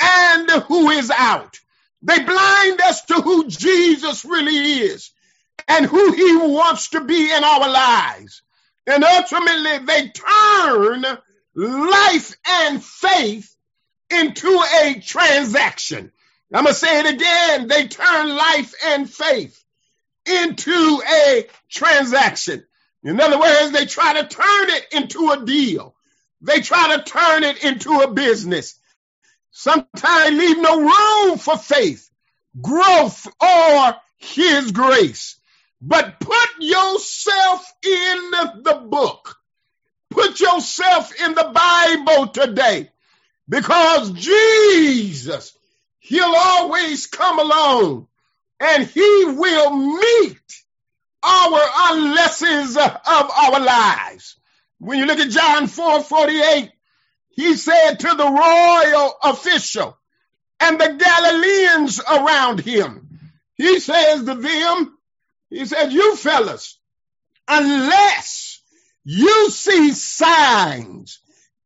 and 0.00 0.50
who 0.62 0.90
is 0.90 1.10
out. 1.10 1.58
They 2.02 2.22
blind 2.22 2.80
us 2.82 3.04
to 3.06 3.14
who 3.14 3.48
Jesus 3.48 4.24
really 4.24 4.56
is 4.56 5.10
and 5.66 5.86
who 5.86 6.12
he 6.12 6.36
wants 6.36 6.90
to 6.90 7.00
be 7.00 7.32
in 7.32 7.42
our 7.42 7.68
lives. 7.68 8.42
And 8.86 9.02
ultimately, 9.02 9.78
they 9.78 10.08
turn 10.08 11.02
life 11.54 12.36
and 12.46 12.84
faith 12.84 13.56
into 14.10 14.62
a 14.82 15.00
transaction. 15.00 16.12
I'm 16.52 16.64
going 16.64 16.74
to 16.74 16.78
say 16.78 17.00
it 17.00 17.14
again. 17.14 17.68
They 17.68 17.88
turn 17.88 18.28
life 18.28 18.74
and 18.84 19.10
faith 19.10 19.64
into 20.26 21.02
a 21.10 21.46
transaction. 21.68 22.64
In 23.04 23.20
other 23.20 23.38
words, 23.38 23.72
they 23.72 23.86
try 23.86 24.14
to 24.20 24.26
turn 24.26 24.70
it 24.70 24.86
into 24.92 25.30
a 25.30 25.44
deal. 25.44 25.94
They 26.40 26.60
try 26.60 26.96
to 26.96 27.02
turn 27.02 27.44
it 27.44 27.62
into 27.62 28.00
a 28.00 28.10
business. 28.12 28.78
Sometimes 29.50 30.36
leave 30.38 30.58
no 30.58 30.80
room 30.80 31.38
for 31.38 31.56
faith, 31.58 32.10
growth, 32.60 33.26
or 33.40 33.94
his 34.16 34.72
grace. 34.72 35.36
But 35.82 36.18
put 36.18 36.48
yourself 36.60 37.72
in 37.84 38.30
the 38.62 38.86
book. 38.88 39.36
Put 40.10 40.40
yourself 40.40 41.12
in 41.20 41.34
the 41.34 41.52
Bible 41.54 42.28
today 42.28 42.90
because 43.48 44.12
Jesus, 44.12 45.56
he'll 45.98 46.34
always 46.34 47.06
come 47.06 47.38
along 47.38 48.06
and 48.60 48.86
he 48.86 49.24
will 49.26 49.70
meet 49.76 50.62
our 51.24 51.60
unlessons 51.92 52.76
of 52.76 53.00
our 53.06 53.60
lives. 53.60 54.36
When 54.78 54.98
you 54.98 55.06
look 55.06 55.18
at 55.18 55.30
John 55.30 55.66
4 55.66 56.02
48, 56.02 56.70
he 57.30 57.56
said 57.56 57.94
to 58.00 58.08
the 58.08 58.30
royal 58.30 59.14
official 59.22 59.96
and 60.60 60.80
the 60.80 60.94
Galileans 60.94 62.00
around 62.00 62.60
him, 62.60 63.20
he 63.54 63.80
says 63.80 64.24
to 64.24 64.34
them, 64.34 64.98
he 65.50 65.64
said, 65.64 65.92
You 65.92 66.16
fellas, 66.16 66.78
unless 67.48 68.60
you 69.04 69.50
see 69.50 69.92
signs 69.92 71.20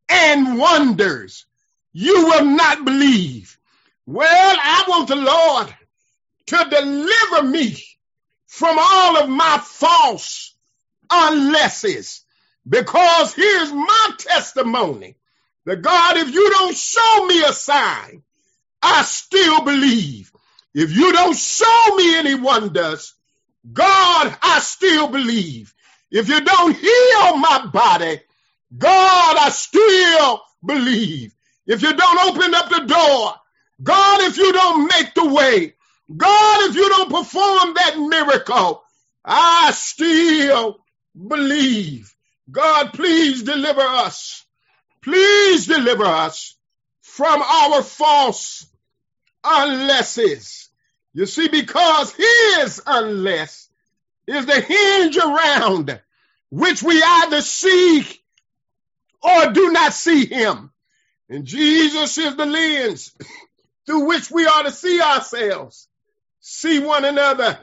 and 0.08 0.58
wonders, 0.58 1.46
you 1.92 2.26
will 2.26 2.44
not 2.44 2.84
believe. 2.84 3.58
Well, 4.06 4.56
I 4.60 4.84
want 4.88 5.08
the 5.08 5.16
Lord 5.16 5.74
to 6.46 6.70
deliver 6.70 7.48
me 7.48 7.84
from 8.58 8.78
all 8.80 9.18
of 9.18 9.30
my 9.30 9.60
false 9.64 10.54
unlesses. 11.10 12.22
Because 12.68 13.34
here's 13.34 13.72
my 13.72 14.10
testimony 14.18 15.16
that 15.66 15.82
God, 15.82 16.18
if 16.18 16.34
you 16.34 16.50
don't 16.50 16.76
show 16.76 17.26
me 17.26 17.42
a 17.44 17.52
sign, 17.54 18.22
I 18.82 19.02
still 19.04 19.62
believe. 19.64 20.32
If 20.74 20.92
you 20.96 21.12
don't 21.12 21.36
show 21.36 21.96
me 21.96 22.16
any 22.18 22.36
wonders, 22.36 23.14
God, 23.72 24.36
I 24.42 24.60
still 24.60 25.08
believe. 25.08 25.74
If 26.10 26.28
you 26.28 26.40
don't 26.42 26.76
heal 26.76 27.36
my 27.38 27.66
body, 27.72 28.20
God, 28.76 29.36
I 29.38 29.50
still 29.50 30.42
believe. 30.66 31.34
If 31.66 31.82
you 31.82 31.94
don't 31.94 32.30
open 32.36 32.54
up 32.54 32.70
the 32.70 32.80
door, 32.86 33.34
God, 33.82 34.22
if 34.22 34.38
you 34.38 34.52
don't 34.52 34.88
make 34.88 35.14
the 35.14 35.28
way, 35.32 35.74
God, 36.14 36.70
if 36.70 36.76
you 36.76 36.88
don't 36.88 37.10
perform 37.10 37.74
that 37.74 37.98
miracle, 37.98 38.82
I 39.24 39.72
still 39.74 40.78
believe. 41.14 42.14
God, 42.50 42.94
please 42.94 43.42
deliver 43.42 43.82
us. 43.82 44.44
Please 45.02 45.66
deliver 45.66 46.04
us 46.04 46.56
from 47.02 47.42
our 47.42 47.82
false 47.82 48.66
unlesses. 49.44 50.70
You 51.12 51.26
see, 51.26 51.48
because 51.48 52.12
his 52.12 52.80
unless 52.86 53.68
is 54.26 54.46
the 54.46 54.60
hinge 54.60 55.16
around 55.16 56.00
which 56.50 56.82
we 56.82 57.02
either 57.02 57.42
see 57.42 58.06
or 59.22 59.52
do 59.52 59.72
not 59.72 59.92
see 59.92 60.26
him. 60.26 60.70
And 61.28 61.44
Jesus 61.44 62.16
is 62.16 62.36
the 62.36 62.46
lens 62.46 63.12
through 63.86 64.06
which 64.06 64.30
we 64.30 64.46
are 64.46 64.62
to 64.62 64.70
see 64.70 65.00
ourselves 65.00 65.88
see 66.40 66.78
one 66.78 67.04
another, 67.04 67.58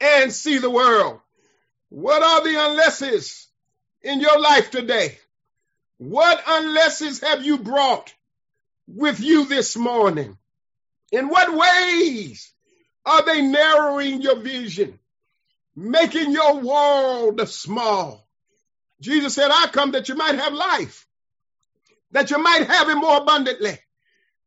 and 0.00 0.32
see 0.32 0.58
the 0.58 0.70
world. 0.70 1.20
What 1.88 2.22
are 2.22 2.42
the 2.42 2.70
unlesses 2.70 3.46
in 4.02 4.20
your 4.20 4.38
life 4.40 4.70
today? 4.70 5.18
What 5.98 6.42
unlesses 6.46 7.20
have 7.20 7.44
you 7.44 7.58
brought 7.58 8.12
with 8.86 9.20
you 9.20 9.46
this 9.46 9.76
morning? 9.76 10.36
In 11.12 11.28
what 11.28 11.54
ways 11.54 12.52
are 13.04 13.24
they 13.24 13.40
narrowing 13.40 14.20
your 14.20 14.36
vision, 14.36 14.98
making 15.74 16.32
your 16.32 16.60
world 16.60 17.48
small? 17.48 18.26
Jesus 19.00 19.34
said, 19.34 19.50
I 19.50 19.68
come 19.68 19.92
that 19.92 20.08
you 20.08 20.16
might 20.16 20.34
have 20.34 20.52
life, 20.52 21.06
that 22.12 22.30
you 22.30 22.38
might 22.38 22.66
have 22.66 22.88
it 22.88 22.96
more 22.96 23.18
abundantly. 23.18 23.78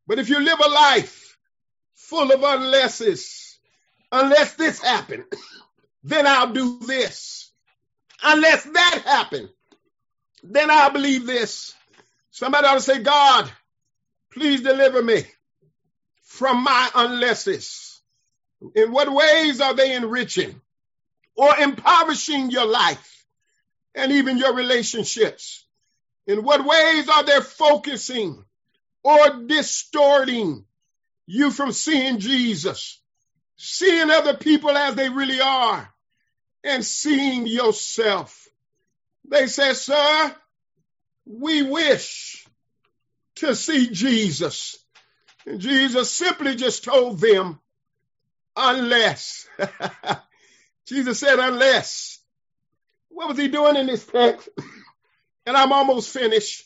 But 0.07 0.19
if 0.19 0.29
you 0.29 0.39
live 0.39 0.59
a 0.59 0.69
life 0.69 1.28
full 2.09 2.31
of 2.31 2.43
unlesses. 2.43 3.57
Unless 4.11 4.53
this 4.55 4.81
happened, 4.81 5.25
then 6.03 6.25
I'll 6.25 6.51
do 6.51 6.79
this. 6.79 7.51
Unless 8.23 8.63
that 8.63 9.01
happened, 9.05 9.49
then 10.43 10.71
I'll 10.71 10.91
believe 10.91 11.25
this. 11.25 11.75
Somebody 12.31 12.67
ought 12.67 12.73
to 12.75 12.81
say, 12.81 12.99
God, 12.99 13.51
please 14.31 14.61
deliver 14.61 15.03
me 15.03 15.23
from 16.23 16.63
my 16.63 16.89
unlesses. 16.95 18.01
In 18.75 18.91
what 18.91 19.11
ways 19.11 19.61
are 19.61 19.75
they 19.75 19.95
enriching 19.95 20.59
or 21.35 21.55
impoverishing 21.57 22.49
your 22.49 22.65
life 22.65 23.25
and 23.93 24.11
even 24.11 24.37
your 24.37 24.55
relationships? 24.55 25.63
In 26.25 26.43
what 26.43 26.65
ways 26.65 27.07
are 27.07 27.23
they 27.23 27.39
focusing 27.41 28.43
or 29.03 29.43
distorting 29.45 30.65
you 31.31 31.51
from 31.51 31.71
seeing 31.71 32.17
Jesus, 32.17 32.99
seeing 33.55 34.09
other 34.09 34.35
people 34.35 34.71
as 34.71 34.95
they 34.95 35.09
really 35.09 35.39
are, 35.39 35.87
and 36.63 36.83
seeing 36.83 37.45
yourself. 37.45 38.47
They 39.29 39.45
said, 39.45 39.73
Sir, 39.73 40.35
we 41.27 41.61
wish 41.61 42.47
to 43.35 43.53
see 43.53 43.91
Jesus. 43.91 44.83
And 45.45 45.59
Jesus 45.61 46.11
simply 46.11 46.55
just 46.55 46.83
told 46.83 47.19
them, 47.19 47.59
unless. 48.55 49.47
Jesus 50.87 51.19
said, 51.19 51.37
unless. 51.37 52.19
What 53.09 53.29
was 53.29 53.37
he 53.37 53.49
doing 53.49 53.75
in 53.75 53.85
this 53.85 54.03
text? 54.03 54.49
and 55.45 55.55
I'm 55.55 55.73
almost 55.73 56.09
finished. 56.09 56.63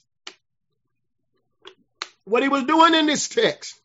What 2.23 2.43
he 2.43 2.49
was 2.49 2.63
doing 2.63 2.93
in 2.93 3.07
this 3.07 3.27
text 3.27 3.77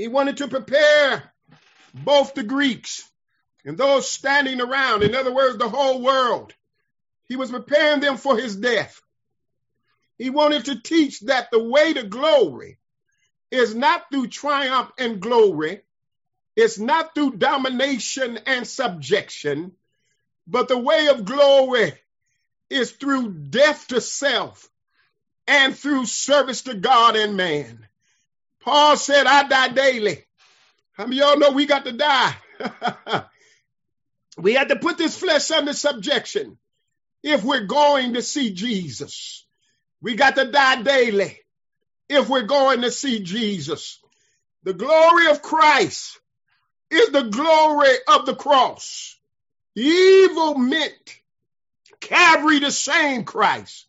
he 0.00 0.08
wanted 0.08 0.38
to 0.38 0.48
prepare 0.48 1.30
both 1.92 2.32
the 2.32 2.42
Greeks 2.42 3.06
and 3.66 3.76
those 3.76 4.08
standing 4.08 4.58
around, 4.62 5.02
in 5.02 5.14
other 5.14 5.32
words, 5.32 5.58
the 5.58 5.68
whole 5.68 6.00
world. 6.00 6.54
He 7.28 7.36
was 7.36 7.50
preparing 7.50 8.00
them 8.00 8.16
for 8.16 8.38
his 8.38 8.56
death. 8.56 8.98
He 10.16 10.30
wanted 10.30 10.64
to 10.66 10.80
teach 10.80 11.20
that 11.20 11.50
the 11.50 11.62
way 11.62 11.92
to 11.92 12.04
glory 12.04 12.78
is 13.50 13.74
not 13.74 14.10
through 14.10 14.28
triumph 14.28 14.90
and 14.96 15.20
glory, 15.20 15.82
It's 16.56 16.78
not 16.78 17.14
through 17.14 17.36
domination 17.36 18.38
and 18.46 18.66
subjection, 18.66 19.72
but 20.46 20.68
the 20.68 20.78
way 20.78 21.08
of 21.08 21.26
glory 21.26 21.92
is 22.70 22.90
through 22.92 23.32
death 23.34 23.88
to 23.88 24.00
self 24.00 24.66
and 25.46 25.76
through 25.76 26.06
service 26.06 26.62
to 26.62 26.74
God 26.74 27.16
and 27.16 27.36
man. 27.36 27.86
Paul 28.60 28.96
said, 28.96 29.26
I 29.26 29.48
die 29.48 29.68
daily. 29.68 30.24
How 30.92 31.06
many 31.06 31.16
y'all 31.20 31.38
know 31.38 31.52
we 31.52 31.66
got 31.66 31.84
to 31.86 31.92
die? 31.92 32.34
we 34.38 34.54
had 34.54 34.68
to 34.68 34.76
put 34.76 34.98
this 34.98 35.16
flesh 35.16 35.50
under 35.50 35.72
subjection 35.72 36.58
if 37.22 37.42
we're 37.42 37.66
going 37.66 38.14
to 38.14 38.22
see 38.22 38.52
Jesus. 38.52 39.46
We 40.02 40.14
got 40.14 40.36
to 40.36 40.50
die 40.50 40.82
daily 40.82 41.38
if 42.08 42.28
we're 42.28 42.42
going 42.42 42.82
to 42.82 42.90
see 42.90 43.20
Jesus. 43.20 43.98
The 44.64 44.74
glory 44.74 45.28
of 45.28 45.40
Christ 45.40 46.20
is 46.90 47.10
the 47.10 47.22
glory 47.22 47.94
of 48.08 48.26
the 48.26 48.34
cross. 48.34 49.18
Evil 49.74 50.56
meant 50.56 51.20
Calvary 52.00 52.58
the 52.58 52.72
same 52.72 53.24
Christ, 53.24 53.86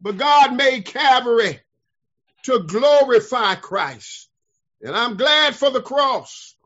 but 0.00 0.18
God 0.18 0.54
made 0.54 0.84
Calvary 0.84 1.60
to 2.42 2.60
glorify 2.60 3.54
Christ. 3.56 4.28
And 4.82 4.96
I'm 4.96 5.16
glad 5.16 5.54
for 5.54 5.70
the 5.70 5.82
cross. 5.82 6.56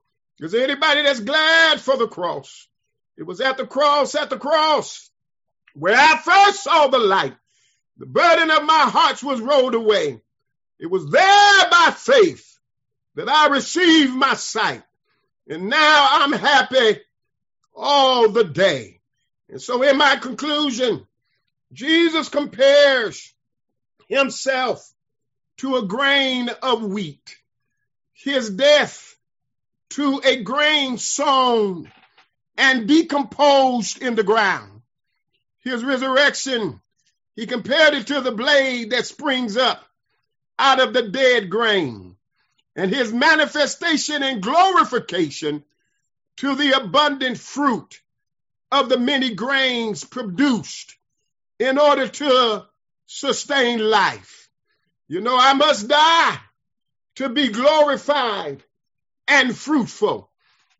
Is 0.41 0.53
there 0.53 0.65
anybody 0.65 1.03
that's 1.03 1.21
glad 1.21 1.81
for 1.81 1.97
the 1.97 2.09
cross? 2.09 2.69
It 3.17 3.25
was 3.25 3.41
at 3.41 3.57
the 3.57 3.67
cross, 3.67 4.15
at 4.15 4.31
the 4.31 4.39
cross, 4.39 5.11
where 5.75 5.97
I 5.97 6.19
first 6.19 6.65
saw 6.65 6.89
the 6.89 6.99
light. 6.99 7.35
The 7.99 8.07
burden 8.07 8.51
of 8.51 8.65
my 8.65 8.91
heart 8.91 9.23
was 9.23 9.41
rolled 9.41 9.75
away. 9.75 10.21
It 10.79 10.91
was 10.91 11.11
there 11.11 11.71
by 11.71 11.95
faith 11.97 12.59
that 13.15 13.29
I 13.29 13.49
received 13.49 14.13
my 14.13 14.35
sight. 14.35 14.83
And 15.49 15.69
now 15.69 16.09
I'm 16.11 16.33
happy 16.33 17.01
all 17.75 18.31
the 18.31 18.45
day. 18.45 19.01
And 19.49 19.63
so 19.63 19.83
in 19.83 19.97
my 19.97 20.17
conclusion, 20.17 21.07
Jesus 21.73 22.29
compares 22.29 23.33
himself 24.09 24.87
to 25.59 25.77
a 25.77 25.87
grain 25.87 26.49
of 26.63 26.83
wheat, 26.83 27.37
his 28.13 28.51
death 28.51 29.17
to 29.91 30.21
a 30.25 30.43
grain 30.43 30.99
sown 30.99 31.91
and 32.57 32.89
decomposed 32.89 34.03
in 34.03 34.15
the 34.15 34.23
ground. 34.23 34.83
His 35.61 35.85
resurrection, 35.85 36.81
he 37.35 37.47
compared 37.47 37.95
it 37.95 38.07
to 38.09 38.21
the 38.21 38.33
blade 38.33 38.91
that 38.91 39.07
springs 39.07 39.57
up 39.57 39.85
out 40.59 40.81
of 40.81 40.93
the 40.93 41.09
dead 41.09 41.51
grain 41.51 42.17
and 42.75 42.95
his 42.95 43.13
manifestation 43.13 44.23
and 44.23 44.43
glorification 44.43 45.65
to 46.37 46.55
the 46.55 46.73
abundant 46.73 47.39
fruit 47.39 48.01
of 48.71 48.89
the 48.89 48.99
many 48.99 49.35
grains 49.35 50.05
produced 50.05 50.95
in 51.59 51.79
order 51.79 52.09
to 52.09 52.65
sustain 53.07 53.79
life. 53.79 54.46
You 55.09 55.21
know, 55.21 55.37
I 55.39 55.53
must 55.55 55.89
die 55.89 56.39
to 57.17 57.29
be 57.29 57.49
glorified 57.49 58.63
and 59.29 59.57
fruitful. 59.57 60.31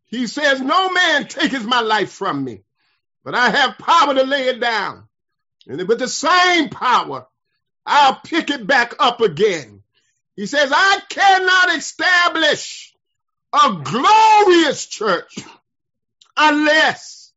He 0.05 0.27
says, 0.27 0.61
No 0.61 0.89
man 0.89 1.27
taketh 1.27 1.65
my 1.65 1.81
life 1.81 2.11
from 2.11 2.43
me, 2.43 2.63
but 3.23 3.35
I 3.35 3.49
have 3.49 3.77
power 3.77 4.13
to 4.13 4.23
lay 4.23 4.47
it 4.47 4.59
down. 4.59 5.07
And 5.67 5.85
with 5.87 5.99
the 5.99 6.07
same 6.07 6.69
power, 6.69 7.27
I'll 7.85 8.19
pick 8.23 8.49
it 8.49 8.65
back 8.65 8.95
up 8.99 9.21
again. 9.21 9.83
He 10.35 10.45
says, 10.45 10.71
I 10.73 10.99
cannot 11.09 11.75
establish 11.77 12.93
a 13.53 13.81
glorious 13.83 14.85
church 14.85 15.37
unless 16.35 17.31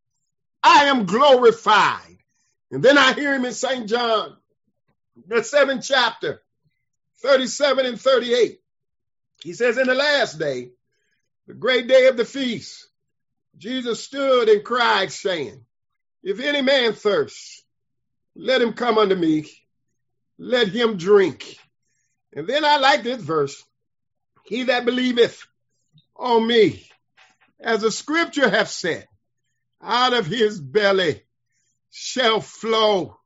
I 0.62 0.86
am 0.86 1.06
glorified. 1.06 2.18
And 2.70 2.82
then 2.82 2.98
I 2.98 3.14
hear 3.14 3.34
him 3.34 3.44
in 3.44 3.52
St. 3.52 3.88
John, 3.88 4.36
the 5.26 5.42
seventh 5.42 5.84
chapter, 5.86 6.40
37 7.22 7.86
and 7.86 8.00
38. 8.00 8.58
He 9.42 9.52
says, 9.52 9.78
In 9.78 9.86
the 9.86 9.94
last 9.94 10.38
day, 10.38 10.70
the 11.46 11.54
great 11.54 11.86
day 11.88 12.06
of 12.06 12.16
the 12.16 12.24
feast, 12.24 12.88
Jesus 13.56 14.04
stood 14.04 14.48
and 14.48 14.64
cried, 14.64 15.12
saying, 15.12 15.64
If 16.22 16.40
any 16.40 16.62
man 16.62 16.92
thirst, 16.92 17.64
let 18.36 18.62
him 18.62 18.72
come 18.72 18.98
unto 18.98 19.14
me, 19.14 19.50
let 20.38 20.68
him 20.68 20.96
drink. 20.96 21.58
And 22.34 22.46
then 22.46 22.64
I 22.64 22.78
like 22.78 23.02
this 23.02 23.20
verse. 23.20 23.62
He 24.44 24.64
that 24.64 24.84
believeth 24.84 25.46
on 26.16 26.46
me, 26.46 26.86
as 27.58 27.82
the 27.82 27.90
scripture 27.90 28.48
hath 28.48 28.70
said, 28.70 29.06
out 29.82 30.12
of 30.12 30.26
his 30.26 30.60
belly 30.60 31.22
shall 31.90 32.40
flow 32.40 33.16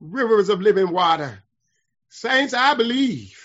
rivers 0.00 0.48
of 0.48 0.60
living 0.60 0.90
water. 0.90 1.42
Saints, 2.08 2.54
I 2.54 2.74
believe. 2.74 3.38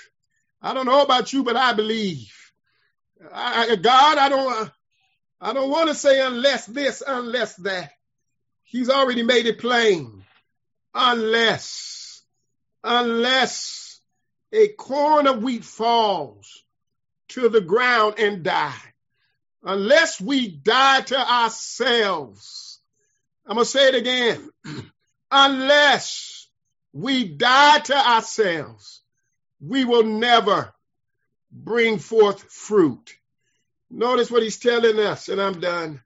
I 0.61 0.73
don't 0.73 0.85
know 0.85 1.01
about 1.01 1.33
you, 1.33 1.43
but 1.43 1.55
I 1.55 1.73
believe. 1.73 2.31
I, 3.33 3.75
God, 3.75 4.17
I 4.17 4.29
don't, 4.29 4.71
I 5.39 5.53
don't 5.53 5.69
want 5.69 5.89
to 5.89 5.95
say 5.95 6.21
unless 6.21 6.65
this, 6.65 7.03
unless 7.05 7.55
that. 7.57 7.91
He's 8.63 8.89
already 8.89 9.23
made 9.23 9.47
it 9.47 9.59
plain. 9.59 10.23
Unless, 10.93 12.21
unless 12.83 13.99
a 14.51 14.67
corn 14.69 15.27
of 15.27 15.41
wheat 15.41 15.63
falls 15.63 16.63
to 17.29 17.49
the 17.49 17.61
ground 17.61 18.15
and 18.17 18.43
die, 18.43 18.93
unless 19.63 20.19
we 20.19 20.47
die 20.47 21.01
to 21.01 21.17
ourselves, 21.17 22.79
I'm 23.45 23.55
going 23.55 23.65
to 23.65 23.69
say 23.69 23.87
it 23.89 23.95
again, 23.95 24.49
unless 25.31 26.40
we 26.93 27.27
die 27.27 27.79
to 27.79 27.95
ourselves, 27.95 29.01
we 29.59 29.85
will 29.85 30.03
never 30.03 30.73
bring 31.51 31.99
forth 31.99 32.43
fruit. 32.51 33.15
Notice 33.89 34.31
what 34.31 34.43
he's 34.43 34.59
telling 34.59 34.99
us, 34.99 35.29
and 35.29 35.41
I'm 35.41 35.59
done. 35.59 36.01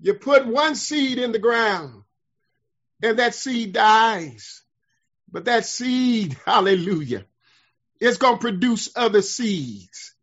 You 0.00 0.14
put 0.14 0.46
one 0.46 0.74
seed 0.74 1.18
in 1.18 1.32
the 1.32 1.38
ground, 1.38 2.02
and 3.02 3.18
that 3.18 3.34
seed 3.34 3.72
dies. 3.72 4.62
But 5.30 5.46
that 5.46 5.64
seed, 5.64 6.36
hallelujah, 6.46 7.24
it's 8.00 8.18
going 8.18 8.34
to 8.34 8.40
produce 8.40 8.90
other 8.96 9.22
seeds. 9.22 10.14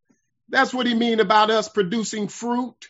That's 0.50 0.74
what 0.74 0.86
he 0.86 0.94
mean 0.94 1.20
about 1.20 1.50
us 1.50 1.70
producing 1.70 2.28
fruit. 2.28 2.90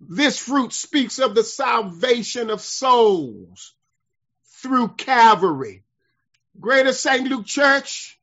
This 0.00 0.38
fruit 0.38 0.72
speaks 0.72 1.18
of 1.18 1.34
the 1.34 1.42
salvation 1.42 2.50
of 2.50 2.60
souls 2.60 3.74
through 4.62 4.88
Calvary. 4.90 5.82
Greater 6.60 6.92
St. 6.92 7.28
Luke 7.28 7.46
Church, 7.46 8.18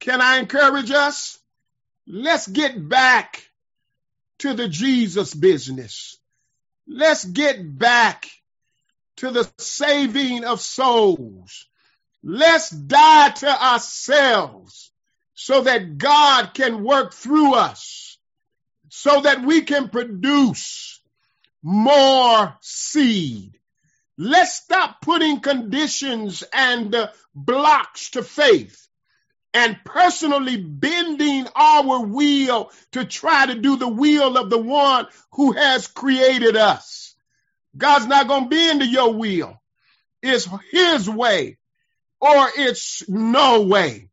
can 0.00 0.20
I 0.20 0.38
encourage 0.38 0.90
us? 0.90 1.38
Let's 2.06 2.46
get 2.46 2.88
back 2.88 3.48
to 4.38 4.54
the 4.54 4.68
Jesus 4.68 5.34
business. 5.34 6.18
Let's 6.86 7.24
get 7.24 7.78
back 7.78 8.26
to 9.16 9.30
the 9.30 9.50
saving 9.58 10.44
of 10.44 10.60
souls. 10.60 11.66
Let's 12.22 12.70
die 12.70 13.30
to 13.30 13.64
ourselves 13.64 14.90
so 15.34 15.62
that 15.62 15.98
God 15.98 16.54
can 16.54 16.84
work 16.84 17.12
through 17.12 17.54
us, 17.54 18.18
so 18.88 19.20
that 19.22 19.42
we 19.42 19.62
can 19.62 19.88
produce 19.88 21.00
more 21.62 22.56
seed. 22.60 23.58
Let's 24.16 24.54
stop 24.54 25.00
putting 25.00 25.40
conditions 25.40 26.44
and 26.52 26.94
uh, 26.94 27.08
blocks 27.34 28.10
to 28.10 28.22
faith 28.22 28.86
and 29.52 29.76
personally 29.84 30.56
bending 30.56 31.46
our 31.54 32.04
will 32.04 32.70
to 32.92 33.04
try 33.04 33.46
to 33.46 33.54
do 33.54 33.76
the 33.76 33.88
will 33.88 34.36
of 34.36 34.50
the 34.50 34.58
one 34.58 35.06
who 35.32 35.52
has 35.52 35.88
created 35.88 36.56
us. 36.56 37.14
God's 37.76 38.06
not 38.06 38.28
going 38.28 38.44
to 38.44 38.50
bend 38.50 38.80
to 38.80 38.86
your 38.86 39.14
will. 39.14 39.60
It's 40.22 40.48
his 40.70 41.10
way 41.10 41.58
or 42.20 42.50
it's 42.56 43.08
no 43.08 43.62
way. 43.62 44.10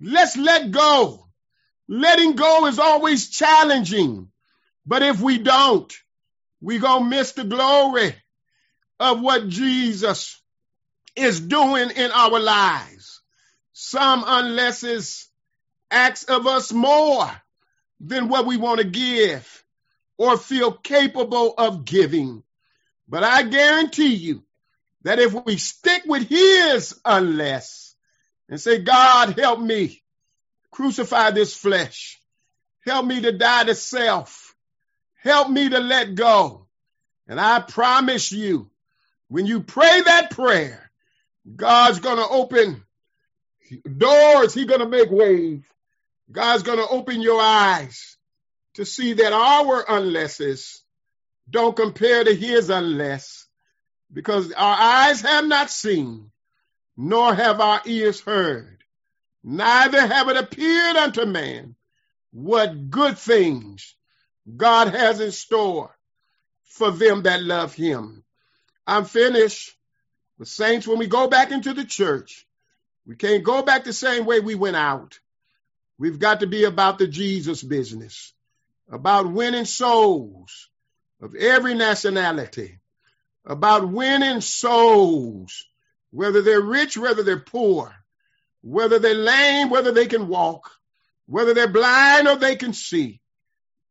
Let's 0.00 0.36
let 0.36 0.70
go. 0.70 1.26
Letting 1.86 2.34
go 2.34 2.66
is 2.66 2.78
always 2.78 3.30
challenging. 3.30 4.28
But 4.86 5.02
if 5.02 5.20
we 5.20 5.38
don't, 5.38 5.92
we 6.60 6.78
gonna 6.78 7.04
miss 7.04 7.32
the 7.32 7.44
glory 7.44 8.14
of 9.00 9.20
what 9.20 9.48
Jesus 9.48 10.40
is 11.16 11.40
doing 11.40 11.90
in 11.90 12.10
our 12.10 12.38
lives. 12.38 13.20
Some 13.72 14.24
unless 14.26 15.28
acts 15.90 16.24
of 16.24 16.46
us 16.46 16.72
more 16.72 17.30
than 18.00 18.28
what 18.28 18.46
we 18.46 18.56
want 18.56 18.80
to 18.80 18.86
give 18.86 19.64
or 20.16 20.36
feel 20.36 20.72
capable 20.72 21.54
of 21.56 21.84
giving. 21.84 22.42
But 23.08 23.24
I 23.24 23.42
guarantee 23.42 24.14
you 24.14 24.42
that 25.02 25.18
if 25.18 25.34
we 25.44 25.56
stick 25.56 26.02
with 26.06 26.28
his 26.28 26.98
unless, 27.04 27.94
and 28.48 28.60
say, 28.60 28.78
God, 28.78 29.38
help 29.38 29.60
me 29.60 30.02
crucify 30.70 31.30
this 31.30 31.56
flesh. 31.56 32.20
Help 32.84 33.06
me 33.06 33.20
to 33.22 33.32
die 33.32 33.64
to 33.64 33.74
self. 33.74 34.54
Help 35.22 35.48
me 35.48 35.68
to 35.70 35.80
let 35.80 36.14
go. 36.14 36.66
And 37.26 37.40
I 37.40 37.60
promise 37.60 38.32
you, 38.32 38.70
when 39.28 39.46
you 39.46 39.60
pray 39.60 40.00
that 40.02 40.30
prayer, 40.30 40.90
God's 41.56 42.00
going 42.00 42.16
to 42.16 42.28
open 42.28 42.82
doors. 43.96 44.54
He's 44.54 44.66
going 44.66 44.80
to 44.80 44.88
make 44.88 45.10
ways. 45.10 45.62
God's 46.30 46.62
going 46.62 46.78
to 46.78 46.88
open 46.88 47.20
your 47.20 47.40
eyes 47.40 48.16
to 48.74 48.84
see 48.84 49.14
that 49.14 49.32
our 49.32 49.84
unlesses 49.88 50.82
don't 51.48 51.76
compare 51.76 52.24
to 52.24 52.34
his 52.34 52.70
unless 52.70 53.46
because 54.12 54.52
our 54.52 54.76
eyes 54.78 55.20
have 55.20 55.46
not 55.46 55.70
seen, 55.70 56.30
nor 56.96 57.34
have 57.34 57.60
our 57.60 57.82
ears 57.84 58.20
heard, 58.20 58.78
neither 59.42 60.00
have 60.06 60.28
it 60.28 60.36
appeared 60.36 60.96
unto 60.96 61.26
man 61.26 61.74
what 62.32 62.90
good 62.90 63.18
things 63.18 63.94
God 64.56 64.88
has 64.88 65.20
in 65.20 65.30
store 65.30 65.94
for 66.64 66.90
them 66.90 67.22
that 67.22 67.42
love 67.42 67.74
him. 67.74 68.23
I'm 68.86 69.04
finished. 69.04 69.72
The 70.38 70.46
saints, 70.46 70.86
when 70.86 70.98
we 70.98 71.06
go 71.06 71.28
back 71.28 71.52
into 71.52 71.72
the 71.74 71.84
church, 71.84 72.46
we 73.06 73.16
can't 73.16 73.44
go 73.44 73.62
back 73.62 73.84
the 73.84 73.92
same 73.92 74.24
way 74.24 74.40
we 74.40 74.54
went 74.54 74.76
out. 74.76 75.18
We've 75.98 76.18
got 76.18 76.40
to 76.40 76.46
be 76.46 76.64
about 76.64 76.98
the 76.98 77.06
Jesus 77.06 77.62
business, 77.62 78.32
about 78.90 79.30
winning 79.30 79.64
souls 79.64 80.68
of 81.20 81.34
every 81.34 81.74
nationality, 81.74 82.80
about 83.46 83.88
winning 83.88 84.40
souls, 84.40 85.66
whether 86.10 86.42
they're 86.42 86.60
rich, 86.60 86.98
whether 86.98 87.22
they're 87.22 87.38
poor, 87.38 87.94
whether 88.62 88.98
they're 88.98 89.14
lame, 89.14 89.70
whether 89.70 89.92
they 89.92 90.06
can 90.06 90.26
walk, 90.26 90.70
whether 91.26 91.54
they're 91.54 91.68
blind 91.68 92.26
or 92.26 92.36
they 92.36 92.56
can 92.56 92.72
see. 92.72 93.20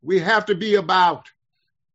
We 0.01 0.19
have 0.19 0.47
to 0.47 0.55
be 0.55 0.75
about 0.75 1.29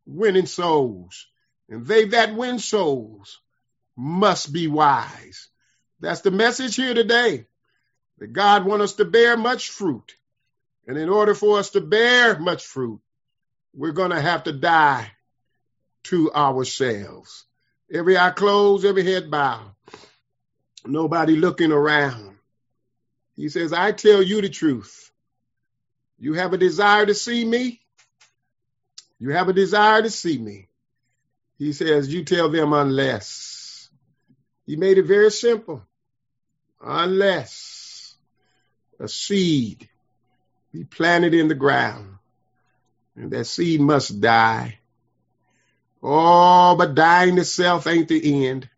winning 0.06 0.46
souls. 0.46 1.26
And 1.68 1.86
they 1.86 2.06
that 2.06 2.34
win 2.34 2.58
souls 2.58 3.40
must 3.96 4.52
be 4.52 4.68
wise. 4.68 5.48
That's 6.00 6.22
the 6.22 6.30
message 6.30 6.76
here 6.76 6.94
today. 6.94 7.46
That 8.18 8.32
God 8.32 8.64
wants 8.64 8.84
us 8.84 8.92
to 8.94 9.04
bear 9.04 9.36
much 9.36 9.70
fruit. 9.70 10.16
And 10.86 10.96
in 10.96 11.08
order 11.08 11.34
for 11.34 11.58
us 11.58 11.70
to 11.70 11.80
bear 11.80 12.38
much 12.38 12.64
fruit, 12.64 13.00
we're 13.74 13.92
going 13.92 14.10
to 14.10 14.20
have 14.20 14.44
to 14.44 14.52
die 14.52 15.10
to 16.04 16.32
ourselves. 16.32 17.44
Every 17.92 18.16
eye 18.16 18.30
closed, 18.30 18.84
every 18.84 19.04
head 19.04 19.30
bowed. 19.30 19.74
Nobody 20.86 21.36
looking 21.36 21.72
around. 21.72 22.36
He 23.36 23.48
says, 23.48 23.72
I 23.72 23.92
tell 23.92 24.22
you 24.22 24.40
the 24.40 24.48
truth. 24.48 25.10
You 26.18 26.34
have 26.34 26.52
a 26.52 26.58
desire 26.58 27.06
to 27.06 27.14
see 27.14 27.44
me. 27.44 27.80
You 29.18 29.30
have 29.30 29.48
a 29.48 29.52
desire 29.52 30.02
to 30.02 30.10
see 30.10 30.38
me. 30.38 30.67
He 31.58 31.72
says, 31.72 32.12
you 32.12 32.24
tell 32.24 32.48
them 32.48 32.72
unless. 32.72 33.90
He 34.66 34.76
made 34.76 34.98
it 34.98 35.06
very 35.06 35.30
simple. 35.30 35.82
Unless 36.80 38.14
a 39.00 39.08
seed 39.08 39.88
be 40.72 40.84
planted 40.84 41.34
in 41.34 41.48
the 41.48 41.54
ground 41.54 42.18
and 43.16 43.32
that 43.32 43.46
seed 43.46 43.80
must 43.80 44.20
die. 44.20 44.78
Oh, 46.02 46.76
but 46.76 46.94
dying 46.94 47.36
to 47.36 47.44
self 47.44 47.86
ain't 47.88 48.08
the 48.08 48.46
end. 48.46 48.68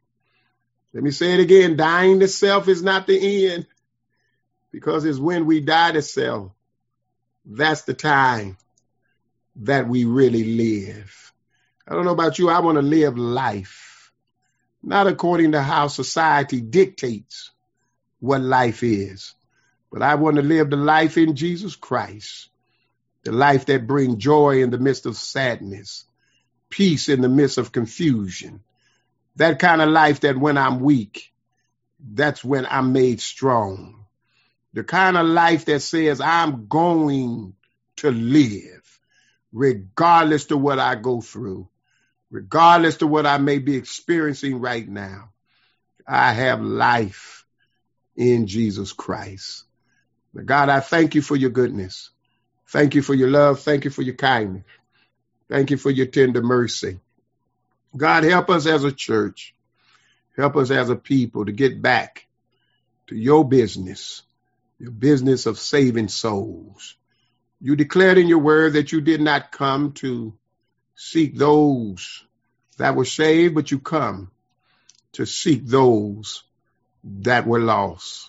Let 0.94 1.02
me 1.02 1.10
say 1.10 1.34
it 1.34 1.40
again. 1.40 1.76
Dying 1.76 2.20
to 2.20 2.28
self 2.28 2.66
is 2.68 2.82
not 2.82 3.06
the 3.06 3.50
end 3.50 3.66
because 4.72 5.04
it's 5.04 5.18
when 5.18 5.44
we 5.44 5.60
die 5.60 5.92
to 5.92 6.02
self. 6.02 6.52
That's 7.44 7.82
the 7.82 7.94
time 7.94 8.56
that 9.56 9.88
we 9.88 10.04
really 10.04 10.44
live. 10.44 11.29
I 11.90 11.94
don't 11.94 12.04
know 12.04 12.12
about 12.12 12.38
you. 12.38 12.48
I 12.48 12.60
want 12.60 12.76
to 12.76 12.82
live 12.82 13.18
life, 13.18 14.12
not 14.80 15.08
according 15.08 15.52
to 15.52 15.62
how 15.62 15.88
society 15.88 16.60
dictates 16.60 17.50
what 18.20 18.40
life 18.40 18.84
is, 18.84 19.34
but 19.90 20.00
I 20.00 20.14
want 20.14 20.36
to 20.36 20.42
live 20.42 20.70
the 20.70 20.76
life 20.76 21.18
in 21.18 21.34
Jesus 21.34 21.74
Christ, 21.74 22.48
the 23.24 23.32
life 23.32 23.66
that 23.66 23.88
brings 23.88 24.16
joy 24.16 24.62
in 24.62 24.70
the 24.70 24.78
midst 24.78 25.04
of 25.04 25.16
sadness, 25.16 26.04
peace 26.68 27.08
in 27.08 27.22
the 27.22 27.28
midst 27.28 27.58
of 27.58 27.72
confusion. 27.72 28.60
That 29.34 29.58
kind 29.58 29.82
of 29.82 29.88
life 29.88 30.20
that 30.20 30.38
when 30.38 30.58
I'm 30.58 30.78
weak, 30.78 31.32
that's 31.98 32.44
when 32.44 32.66
I'm 32.66 32.92
made 32.92 33.20
strong. 33.20 34.04
The 34.74 34.84
kind 34.84 35.16
of 35.16 35.26
life 35.26 35.64
that 35.64 35.80
says 35.80 36.20
I'm 36.20 36.68
going 36.68 37.54
to 37.96 38.12
live 38.12 39.00
regardless 39.52 40.46
to 40.46 40.56
what 40.56 40.78
I 40.78 40.94
go 40.94 41.20
through, 41.20 41.69
regardless 42.30 42.98
to 42.98 43.06
what 43.06 43.26
I 43.26 43.38
may 43.38 43.58
be 43.58 43.76
experiencing 43.76 44.60
right 44.60 44.88
now. 44.88 45.30
I 46.06 46.32
have 46.32 46.62
life 46.62 47.44
in 48.16 48.46
Jesus 48.46 48.92
Christ. 48.92 49.64
God, 50.44 50.68
I 50.68 50.80
thank 50.80 51.14
you 51.14 51.22
for 51.22 51.36
your 51.36 51.50
goodness. 51.50 52.10
Thank 52.68 52.94
you 52.94 53.02
for 53.02 53.14
your 53.14 53.30
love. 53.30 53.60
Thank 53.60 53.84
you 53.84 53.90
for 53.90 54.02
your 54.02 54.14
kindness. 54.14 54.64
Thank 55.48 55.72
you 55.72 55.76
for 55.76 55.90
your 55.90 56.06
tender 56.06 56.42
mercy. 56.42 57.00
God, 57.96 58.22
help 58.22 58.50
us 58.50 58.66
as 58.66 58.84
a 58.84 58.92
church. 58.92 59.54
Help 60.36 60.56
us 60.56 60.70
as 60.70 60.88
a 60.88 60.96
people 60.96 61.44
to 61.44 61.52
get 61.52 61.82
back 61.82 62.26
to 63.08 63.16
your 63.16 63.46
business, 63.46 64.22
your 64.78 64.92
business 64.92 65.46
of 65.46 65.58
saving 65.58 66.08
souls. 66.08 66.94
You 67.60 67.74
declared 67.74 68.16
in 68.16 68.28
your 68.28 68.38
word 68.38 68.74
that 68.74 68.92
you 68.92 69.00
did 69.00 69.20
not 69.20 69.50
come 69.50 69.92
to 69.94 70.32
seek 71.02 71.34
those 71.34 72.24
that 72.76 72.94
were 72.94 73.06
saved, 73.06 73.54
but 73.54 73.70
you 73.70 73.78
come 73.78 74.30
to 75.12 75.24
seek 75.24 75.66
those 75.66 76.44
that 77.02 77.46
were 77.46 77.58
lost. 77.58 78.28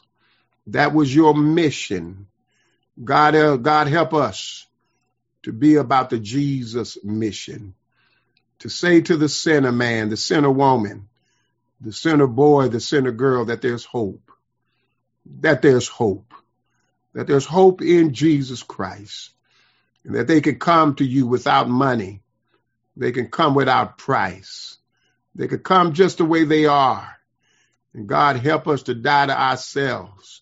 That 0.67 0.93
was 0.93 1.13
your 1.13 1.35
mission. 1.35 2.27
God, 3.03 3.35
uh, 3.35 3.57
God 3.57 3.87
help 3.87 4.13
us 4.13 4.65
to 5.43 5.51
be 5.51 5.75
about 5.75 6.11
the 6.11 6.17
Jesus 6.17 6.97
mission, 7.03 7.75
to 8.59 8.69
say 8.69 9.01
to 9.01 9.17
the 9.17 9.27
sinner 9.27 9.73
man, 9.73 10.09
the 10.09 10.15
sinner 10.15 10.51
woman, 10.51 11.09
the 11.81 11.91
sinner 11.91 12.27
boy, 12.27 12.69
the 12.69 12.79
sinner 12.79 13.11
girl 13.11 13.45
that 13.45 13.61
there's 13.61 13.83
hope, 13.83 14.31
that 15.41 15.61
there's 15.61 15.89
hope, 15.89 16.33
that 17.13 17.27
there's 17.27 17.45
hope 17.45 17.81
in 17.81 18.13
Jesus 18.13 18.63
Christ, 18.63 19.31
and 20.05 20.15
that 20.15 20.27
they 20.27 20.39
can 20.39 20.57
come 20.57 20.95
to 20.95 21.03
you 21.03 21.27
without 21.27 21.67
money. 21.67 22.21
They 22.95 23.11
can 23.11 23.29
come 23.29 23.55
without 23.55 23.97
price. 23.97 24.77
They 25.35 25.47
can 25.47 25.59
come 25.59 25.93
just 25.93 26.17
the 26.17 26.25
way 26.25 26.43
they 26.43 26.65
are. 26.65 27.07
And 27.93 28.07
God 28.07 28.37
help 28.37 28.67
us 28.67 28.83
to 28.83 28.95
die 28.95 29.27
to 29.27 29.39
ourselves 29.39 30.41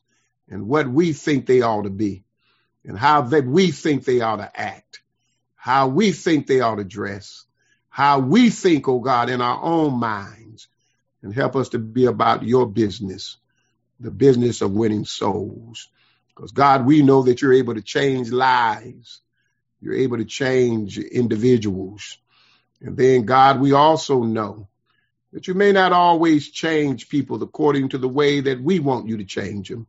and 0.49 0.67
what 0.67 0.88
we 0.88 1.13
think 1.13 1.45
they 1.45 1.62
ought 1.62 1.83
to 1.83 1.89
be 1.89 2.23
and 2.85 2.97
how 2.97 3.21
that 3.21 3.45
we 3.45 3.71
think 3.71 4.05
they 4.05 4.21
ought 4.21 4.38
to 4.38 4.51
act, 4.59 5.01
how 5.55 5.88
we 5.88 6.12
think 6.12 6.47
they 6.47 6.59
ought 6.62 6.75
to 6.75 6.83
dress, 6.83 7.45
how 7.89 8.19
we 8.19 8.49
think, 8.49 8.88
oh 8.88 8.99
God, 8.99 9.29
in 9.29 9.41
our 9.41 9.62
own 9.62 9.99
minds, 9.99 10.67
and 11.21 11.33
help 11.33 11.55
us 11.55 11.69
to 11.69 11.79
be 11.79 12.05
about 12.05 12.43
your 12.43 12.65
business, 12.65 13.38
the 13.99 14.12
business 14.12 14.62
of 14.62 14.71
winning 14.71 15.05
souls. 15.05 15.89
Because 16.29 16.51
God, 16.51 16.85
we 16.85 17.01
know 17.01 17.23
that 17.23 17.41
you're 17.41 17.53
able 17.53 17.75
to 17.75 17.81
change 17.81 18.31
lives. 18.31 19.21
You're 19.81 19.95
able 19.95 20.17
to 20.17 20.25
change 20.25 20.97
individuals. 20.97 22.17
And 22.82 22.98
then 22.98 23.26
God, 23.26 23.60
we 23.60 23.74
also 23.74 24.24
know 24.24 24.68
that 25.34 25.48
you 25.48 25.54
may 25.54 25.72
not 25.72 25.92
always 25.92 26.50
change 26.50 27.10
people 27.10 27.42
according 27.44 27.89
to 27.89 27.98
the 27.98 28.08
way 28.08 28.42
that 28.42 28.62
we 28.62 28.80
want 28.80 29.08
you 29.08 29.18
to 29.18 29.26
change 29.26 29.70
them. 29.70 29.88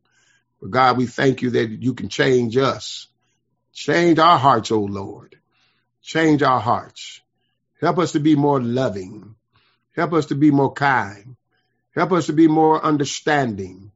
But 0.60 0.70
God, 0.70 0.96
we 0.98 1.06
thank 1.06 1.42
you 1.42 1.50
that 1.50 1.70
you 1.70 1.94
can 1.94 2.08
change 2.08 2.56
us. 2.56 3.06
Change 3.72 4.18
our 4.18 4.38
hearts, 4.38 4.70
O 4.70 4.80
Lord. 4.80 5.36
Change 6.02 6.42
our 6.42 6.60
hearts. 6.60 7.20
Help 7.80 7.98
us 7.98 8.12
to 8.12 8.20
be 8.20 8.36
more 8.36 8.60
loving. 8.60 9.34
Help 9.96 10.12
us 10.12 10.26
to 10.26 10.34
be 10.34 10.50
more 10.50 10.72
kind. 10.72 11.36
Help 11.94 12.12
us 12.12 12.26
to 12.26 12.32
be 12.32 12.48
more 12.48 12.84
understanding. 12.84 13.92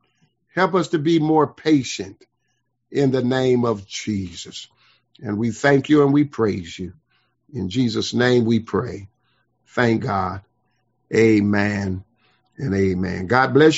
Help 0.55 0.75
us 0.75 0.89
to 0.89 0.99
be 0.99 1.19
more 1.19 1.53
patient 1.53 2.25
in 2.91 3.11
the 3.11 3.23
name 3.23 3.65
of 3.65 3.87
Jesus. 3.87 4.69
And 5.21 5.39
we 5.39 5.51
thank 5.51 5.89
you 5.89 6.03
and 6.05 6.13
we 6.13 6.25
praise 6.25 6.79
you. 6.79 6.95
In 7.55 7.71
Jesus' 7.71 8.15
name 8.15 8.45
we 8.45 8.61
pray. 8.61 9.09
Thank 9.69 10.03
God. 10.03 10.43
Amen 11.15 12.05
and 12.59 12.75
amen. 12.75 13.27
God 13.27 13.55
bless 13.55 13.67
you. 13.67 13.73